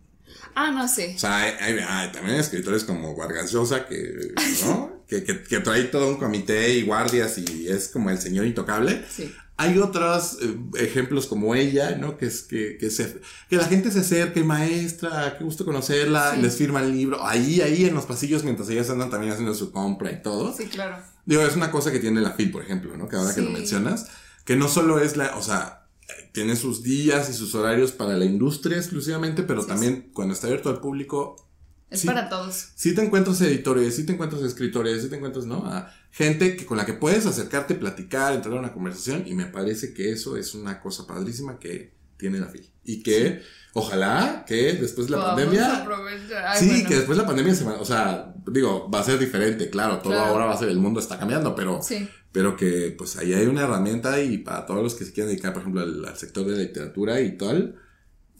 Ah, 0.55 0.71
no 0.73 0.87
sé. 0.89 1.15
O 1.17 1.19
sea, 1.19 1.37
hay, 1.39 1.53
hay- 1.61 1.85
hay 1.87 2.13
también 2.13 2.37
escritores 2.37 2.85
como 2.85 3.17
Vargas 3.17 3.53
Llosa 3.53 3.87
que, 3.87 4.33
¿no? 4.67 5.03
que, 5.09 5.25
que, 5.25 5.43
que 5.43 5.61
trae 5.61 5.85
todo 5.85 6.09
un 6.09 6.17
comité 6.17 6.75
y 6.75 6.83
guardias 6.83 7.39
y 7.39 7.69
es 7.69 7.89
como 7.89 8.11
el 8.11 8.19
señor 8.19 8.47
intocable. 8.47 9.05
Sí. 9.15 9.33
Hay 9.57 9.77
otros 9.79 10.39
eh, 10.41 10.57
ejemplos 10.79 11.27
como 11.27 11.55
ella, 11.55 11.97
¿no? 11.97 12.17
Que 12.17 12.27
es 12.27 12.43
que, 12.43 12.79
que, 12.79 12.91
se, 12.91 13.21
que 13.49 13.57
la 13.57 13.65
gente 13.65 13.91
se 13.91 14.01
acerca 14.01 14.41
y 14.41 14.45
maestra, 14.45 15.37
qué 15.37 15.45
gusto 15.45 15.65
conocerla, 15.65 16.35
Sí. 16.37 16.43
les 16.43 16.57
firma 16.57 16.81
el 16.81 16.93
libro, 16.97 17.25
ahí, 17.27 17.61
ahí 17.61 17.85
en 17.85 17.95
los 17.95 18.07
pasillos 18.07 18.43
mientras 18.43 18.69
ellas 18.71 18.89
andan 18.89 19.11
también 19.11 19.33
haciendo 19.33 19.55
su 19.55 19.71
compra 19.71 20.11
y 20.13 20.23
todo. 20.23 20.55
Sí, 20.57 20.65
claro. 20.67 20.97
Digo, 21.31 21.43
es 21.43 21.55
una 21.55 21.71
cosa 21.71 21.93
que 21.93 22.01
tiene 22.01 22.21
la 22.21 22.33
FIL, 22.33 22.51
por 22.51 22.61
ejemplo, 22.65 22.97
¿no? 22.97 23.07
Que 23.09 23.15
ahora 23.15 23.33
que 23.33 23.41
lo 23.41 23.51
mencionas, 23.51 24.09
que 24.45 24.57
no 24.57 24.67
solo 24.67 24.99
es 24.99 25.17
la, 25.17 25.37
o 25.37 25.43
sea, 25.43 25.87
tiene 26.33 26.57
sus 26.57 26.83
días 26.83 27.31
y 27.31 27.35
sus 27.35 27.55
horarios 27.55 27.93
para 27.93 28.17
la 28.17 28.25
industria 28.25 28.77
exclusivamente, 28.79 29.45
pero 29.45 29.63
Sí, 29.63 29.69
también 29.69 30.11
cuando 30.13 30.35
está 30.35 30.49
abierto 30.49 30.71
al 30.71 30.81
público, 30.81 31.49
Es 31.89 32.05
para 32.05 32.29
todos. 32.29 32.71
sí 32.75 32.97
te 32.97 33.05
encuentras 33.05 33.41
editores, 33.43 33.95
sí 33.95 34.05
te 34.05 34.13
encuentras 34.15 34.43
escritores, 34.43 35.03
sí 35.03 35.09
te 35.09 35.17
encuentras, 35.17 35.47
¿no? 35.47 35.67
A 35.67 35.95
gente 36.11 36.57
que, 36.57 36.67
con 36.67 36.77
la 36.77 36.85
que 36.85 36.95
puedes 36.95 37.27
acercarte, 37.27 37.77
platicar, 37.77 38.35
entrar 38.35 38.57
a 38.57 38.59
una 38.59 38.73
conversación, 38.73 39.23
y 39.25 39.35
me 39.35 39.47
parece 39.47 39.95
que 39.95 40.11
eso 40.11 40.37
es 40.37 40.57
una 40.57 40.81
cosa 40.81 41.07
padrísima 41.07 41.61
que 41.61 41.95
tiene 42.17 42.41
la 42.41 42.47
FIL. 42.49 42.69
Y 42.91 43.03
que, 43.03 43.43
ojalá, 43.73 44.45
que 44.47 44.73
después 44.75 45.07
de 45.07 45.13
la 45.13 45.19
Podamos 45.19 45.41
pandemia... 45.45 45.77
aprovechar. 45.83 46.45
Ay, 46.47 46.59
sí, 46.61 46.69
bueno. 46.71 46.89
que 46.89 46.95
después 46.97 47.17
de 47.17 47.23
la 47.23 47.27
pandemia 47.29 47.55
se 47.55 47.65
va, 47.65 47.73
o 47.81 47.85
sea, 47.85 48.35
digo, 48.47 48.91
va 48.91 49.01
a 49.01 49.05
ser 49.05 49.19
diferente, 49.19 49.71
claro, 49.71 49.99
todo 49.99 50.13
Claro. 50.13 50.31
ahora 50.33 50.47
va 50.47 50.55
a 50.55 50.59
ser, 50.59 50.69
el 50.69 50.79
mundo 50.79 51.01
está 51.01 51.19
cambiando, 51.19 51.55
pero 51.55 51.81
Sí. 51.83 52.09
pero 52.33 52.57
que 52.57 52.95
pues 52.97 53.17
ahí 53.17 53.33
hay 53.33 53.47
una 53.47 53.63
herramienta 53.63 54.21
y 54.21 54.39
para 54.39 54.67
todos 54.67 54.83
los 54.83 54.95
que 54.95 55.05
se 55.05 55.13
quieran 55.13 55.29
dedicar, 55.31 55.53
por 55.53 55.63
ejemplo, 55.63 55.83
al, 55.83 56.05
al 56.05 56.17
sector 56.17 56.45
de 56.47 56.53
la 56.53 56.59
literatura 56.59 57.21
y 57.21 57.37
tal, 57.37 57.77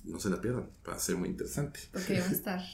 no 0.05 0.19
se 0.19 0.31
la 0.31 0.41
pierdan, 0.41 0.69
va 0.89 0.95
a 0.95 0.99
ser 0.99 1.17
muy 1.17 1.29
interesante. 1.29 1.81
Porque 1.93 2.21
va 2.21 2.27
a 2.27 2.31
estar. 2.31 2.61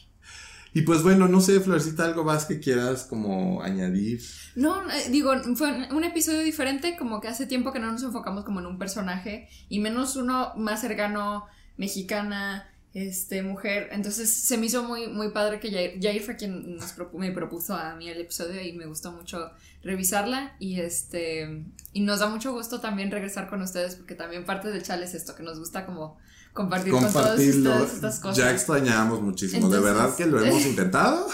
Y 0.75 0.83
pues 0.83 1.03
bueno, 1.03 1.27
no 1.27 1.41
sé, 1.41 1.59
Florcita, 1.61 2.05
algo 2.05 2.23
más 2.23 2.45
que 2.45 2.61
quieras 2.61 3.05
como 3.09 3.63
añadir. 3.63 4.21
No, 4.57 4.83
eh, 4.91 5.09
digo, 5.11 5.33
fue 5.55 5.89
un 5.91 6.05
episodio 6.05 6.41
diferente, 6.41 6.97
como 6.99 7.19
que 7.23 7.29
hace 7.29 7.47
tiempo 7.47 7.73
que 7.73 7.79
no 7.79 7.91
nos 7.91 8.03
enfocamos 8.03 8.45
como 8.45 8.61
en 8.61 8.67
un 8.67 8.79
personaje, 8.79 9.49
y 9.71 9.81
menos 9.81 10.17
uno 10.17 10.53
más 10.59 10.83
cercano, 10.83 11.47
mexicana, 11.77 12.69
este, 12.97 13.43
mujer. 13.43 13.91
Entonces 13.93 14.33
se 14.33 14.57
me 14.57 14.67
hizo 14.67 14.83
muy, 14.83 15.07
muy 15.09 15.29
padre 15.31 15.61
que 15.61 15.71
Jair, 15.71 16.01
Jair 16.01 16.23
fue 16.23 16.37
quien 16.37 16.77
nos 16.77 16.95
me 17.13 17.31
propuso 17.31 17.75
a 17.75 17.95
mí 17.95 18.09
el 18.09 18.21
episodio 18.21 18.63
y 18.63 18.73
me 18.73 18.87
gustó 18.87 19.13
mucho 19.13 19.51
revisarla. 19.83 20.57
Y 20.59 20.81
este, 20.81 21.65
y 21.93 22.01
nos 22.01 22.21
da 22.21 22.29
mucho 22.29 22.53
gusto 22.53 22.81
también 22.81 23.11
regresar 23.11 23.51
con 23.51 23.61
ustedes 23.61 23.97
porque 23.97 24.15
también 24.15 24.47
parte 24.47 24.71
del 24.71 24.83
chal 24.83 25.03
es 25.03 25.15
esto, 25.15 25.35
que 25.35 25.43
nos 25.43 25.59
gusta 25.59 25.85
como 25.85 26.17
compartir 26.55 26.93
con 26.93 27.13
todas 27.13 27.39
estas, 27.39 28.19
cosas. 28.19 28.37
Ya 28.37 28.51
extrañamos 28.51 29.21
muchísimo, 29.21 29.69
de 29.69 29.81
verdad 29.81 30.17
que 30.17 30.25
lo 30.27 30.43
hemos 30.43 30.63
intentado. 30.67 31.29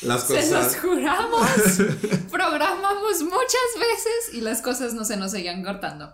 Las 0.00 0.24
cosas. 0.24 0.46
Se 0.46 0.50
nos 0.50 0.76
juramos, 0.76 1.46
programamos 2.30 3.22
muchas 3.22 3.70
veces 3.78 4.34
y 4.34 4.40
las 4.40 4.60
cosas 4.60 4.94
no 4.94 5.04
se 5.04 5.16
nos 5.16 5.30
seguían 5.30 5.62
cortando. 5.62 6.12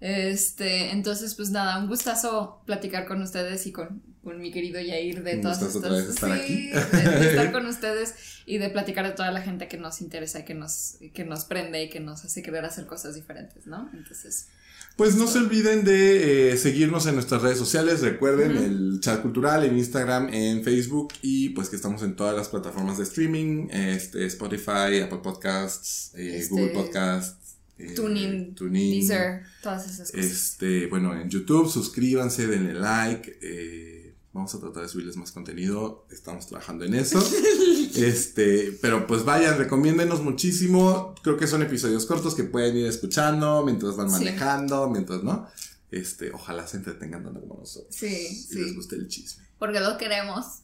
Este, 0.00 0.92
entonces, 0.92 1.34
pues 1.34 1.50
nada, 1.50 1.78
un 1.78 1.88
gustazo 1.88 2.62
platicar 2.66 3.06
con 3.06 3.20
ustedes 3.20 3.66
y 3.66 3.72
con, 3.72 4.02
con 4.22 4.40
mi 4.40 4.52
querido 4.52 4.80
Yair 4.80 5.24
de 5.24 5.38
todas 5.38 5.60
estas. 5.60 5.92
estar 6.08 6.30
aquí. 6.30 6.68
De, 6.68 7.30
estar 7.30 7.50
con 7.52 7.66
ustedes 7.66 8.14
y 8.46 8.58
de 8.58 8.70
platicar 8.70 9.06
de 9.06 9.12
toda 9.12 9.32
la 9.32 9.40
gente 9.40 9.66
que 9.66 9.76
nos 9.76 10.00
interesa 10.00 10.40
y 10.40 10.44
que 10.44 10.54
nos, 10.54 10.98
que 11.12 11.24
nos 11.24 11.44
prende 11.44 11.82
y 11.82 11.90
que 11.90 12.00
nos 12.00 12.24
hace 12.24 12.42
querer 12.42 12.64
hacer 12.64 12.86
cosas 12.86 13.14
diferentes, 13.14 13.66
¿no? 13.66 13.90
Entonces. 13.92 14.48
Pues 14.96 15.14
no 15.14 15.28
se 15.28 15.38
olviden 15.38 15.84
de 15.84 16.52
eh, 16.52 16.56
seguirnos 16.56 17.06
en 17.06 17.14
nuestras 17.14 17.42
redes 17.42 17.58
sociales. 17.58 18.00
Recuerden 18.00 18.56
el 18.56 18.98
chat 19.00 19.22
cultural 19.22 19.64
en 19.64 19.78
Instagram, 19.78 20.28
en 20.32 20.64
Facebook 20.64 21.14
y 21.22 21.50
pues 21.50 21.68
que 21.68 21.76
estamos 21.76 22.02
en 22.02 22.16
todas 22.16 22.34
las 22.34 22.48
plataformas 22.48 22.98
de 22.98 23.04
streaming, 23.04 23.68
este, 23.70 24.26
Spotify, 24.26 25.00
Apple 25.04 25.20
Podcasts, 25.22 26.10
eh, 26.14 26.38
este, 26.38 26.52
Google 26.52 26.70
Podcasts. 26.70 27.37
Eh, 27.78 27.94
Tuning, 27.94 28.54
Deezer, 28.54 29.44
todas 29.62 29.86
esas 29.86 30.10
cosas. 30.10 30.26
Este, 30.26 30.86
bueno, 30.86 31.14
en 31.18 31.30
YouTube, 31.30 31.70
suscríbanse, 31.70 32.46
denle 32.48 32.74
like. 32.74 33.38
Eh, 33.40 34.16
vamos 34.32 34.54
a 34.54 34.60
tratar 34.60 34.82
de 34.82 34.88
subirles 34.88 35.16
más 35.16 35.30
contenido. 35.30 36.06
Estamos 36.10 36.46
trabajando 36.46 36.84
en 36.84 36.94
eso. 36.94 37.22
este, 37.94 38.76
pero 38.82 39.06
pues 39.06 39.24
vayan, 39.24 39.56
recomiéndenos 39.58 40.22
muchísimo. 40.22 41.14
Creo 41.22 41.36
que 41.36 41.46
son 41.46 41.62
episodios 41.62 42.04
cortos 42.06 42.34
que 42.34 42.44
pueden 42.44 42.76
ir 42.76 42.86
escuchando 42.86 43.64
mientras 43.64 43.96
van 43.96 44.10
manejando, 44.10 44.90
mientras, 44.90 45.22
¿no? 45.22 45.48
Este, 45.90 46.32
ojalá 46.32 46.66
se 46.66 46.78
entretengan 46.78 47.24
tanto 47.24 47.40
como 47.40 47.60
nosotros. 47.60 47.94
Sí, 47.94 48.46
y 48.50 48.54
les 48.56 48.74
guste 48.74 48.96
el 48.96 49.08
chisme. 49.08 49.44
Porque 49.58 49.80
lo 49.80 49.96
queremos. 49.96 50.62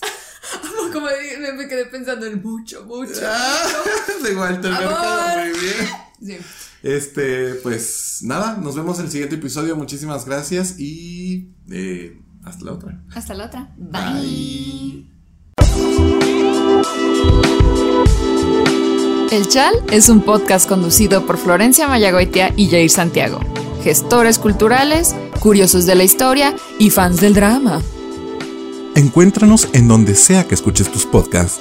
Como 0.92 1.06
me, 1.06 1.66
quedé 1.68 1.86
pensando 1.86 2.26
en 2.26 2.42
mucho, 2.42 2.84
mucho. 2.84 3.20
Ah, 3.24 3.82
de 4.22 4.36
Walter 4.36 4.70
Mercado, 4.70 5.44
muy 5.44 5.58
bien. 5.58 5.88
Este, 6.82 7.54
pues 7.56 8.20
nada, 8.22 8.56
nos 8.56 8.76
vemos 8.76 8.98
en 8.98 9.06
el 9.06 9.10
siguiente 9.10 9.36
episodio. 9.36 9.76
Muchísimas 9.76 10.24
gracias 10.26 10.78
y 10.78 11.50
eh, 11.70 12.20
hasta 12.44 12.64
la 12.64 12.72
otra. 12.72 13.02
Hasta 13.14 13.34
la 13.34 13.46
otra. 13.46 13.74
Bye. 13.76 15.06
El 19.30 19.48
Chal 19.48 19.74
es 19.90 20.08
un 20.08 20.20
podcast 20.20 20.68
conducido 20.68 21.26
por 21.26 21.38
Florencia 21.38 21.88
Mayagoitia 21.88 22.52
y 22.56 22.68
Jair 22.68 22.88
Santiago, 22.88 23.40
gestores 23.82 24.38
culturales, 24.38 25.16
curiosos 25.40 25.86
de 25.86 25.96
la 25.96 26.04
historia 26.04 26.54
y 26.78 26.90
fans 26.90 27.20
del 27.20 27.34
drama. 27.34 27.82
Encuéntranos 28.94 29.68
en 29.72 29.88
donde 29.88 30.14
sea 30.14 30.46
que 30.46 30.54
escuches 30.54 30.92
tus 30.92 31.04
podcasts. 31.04 31.60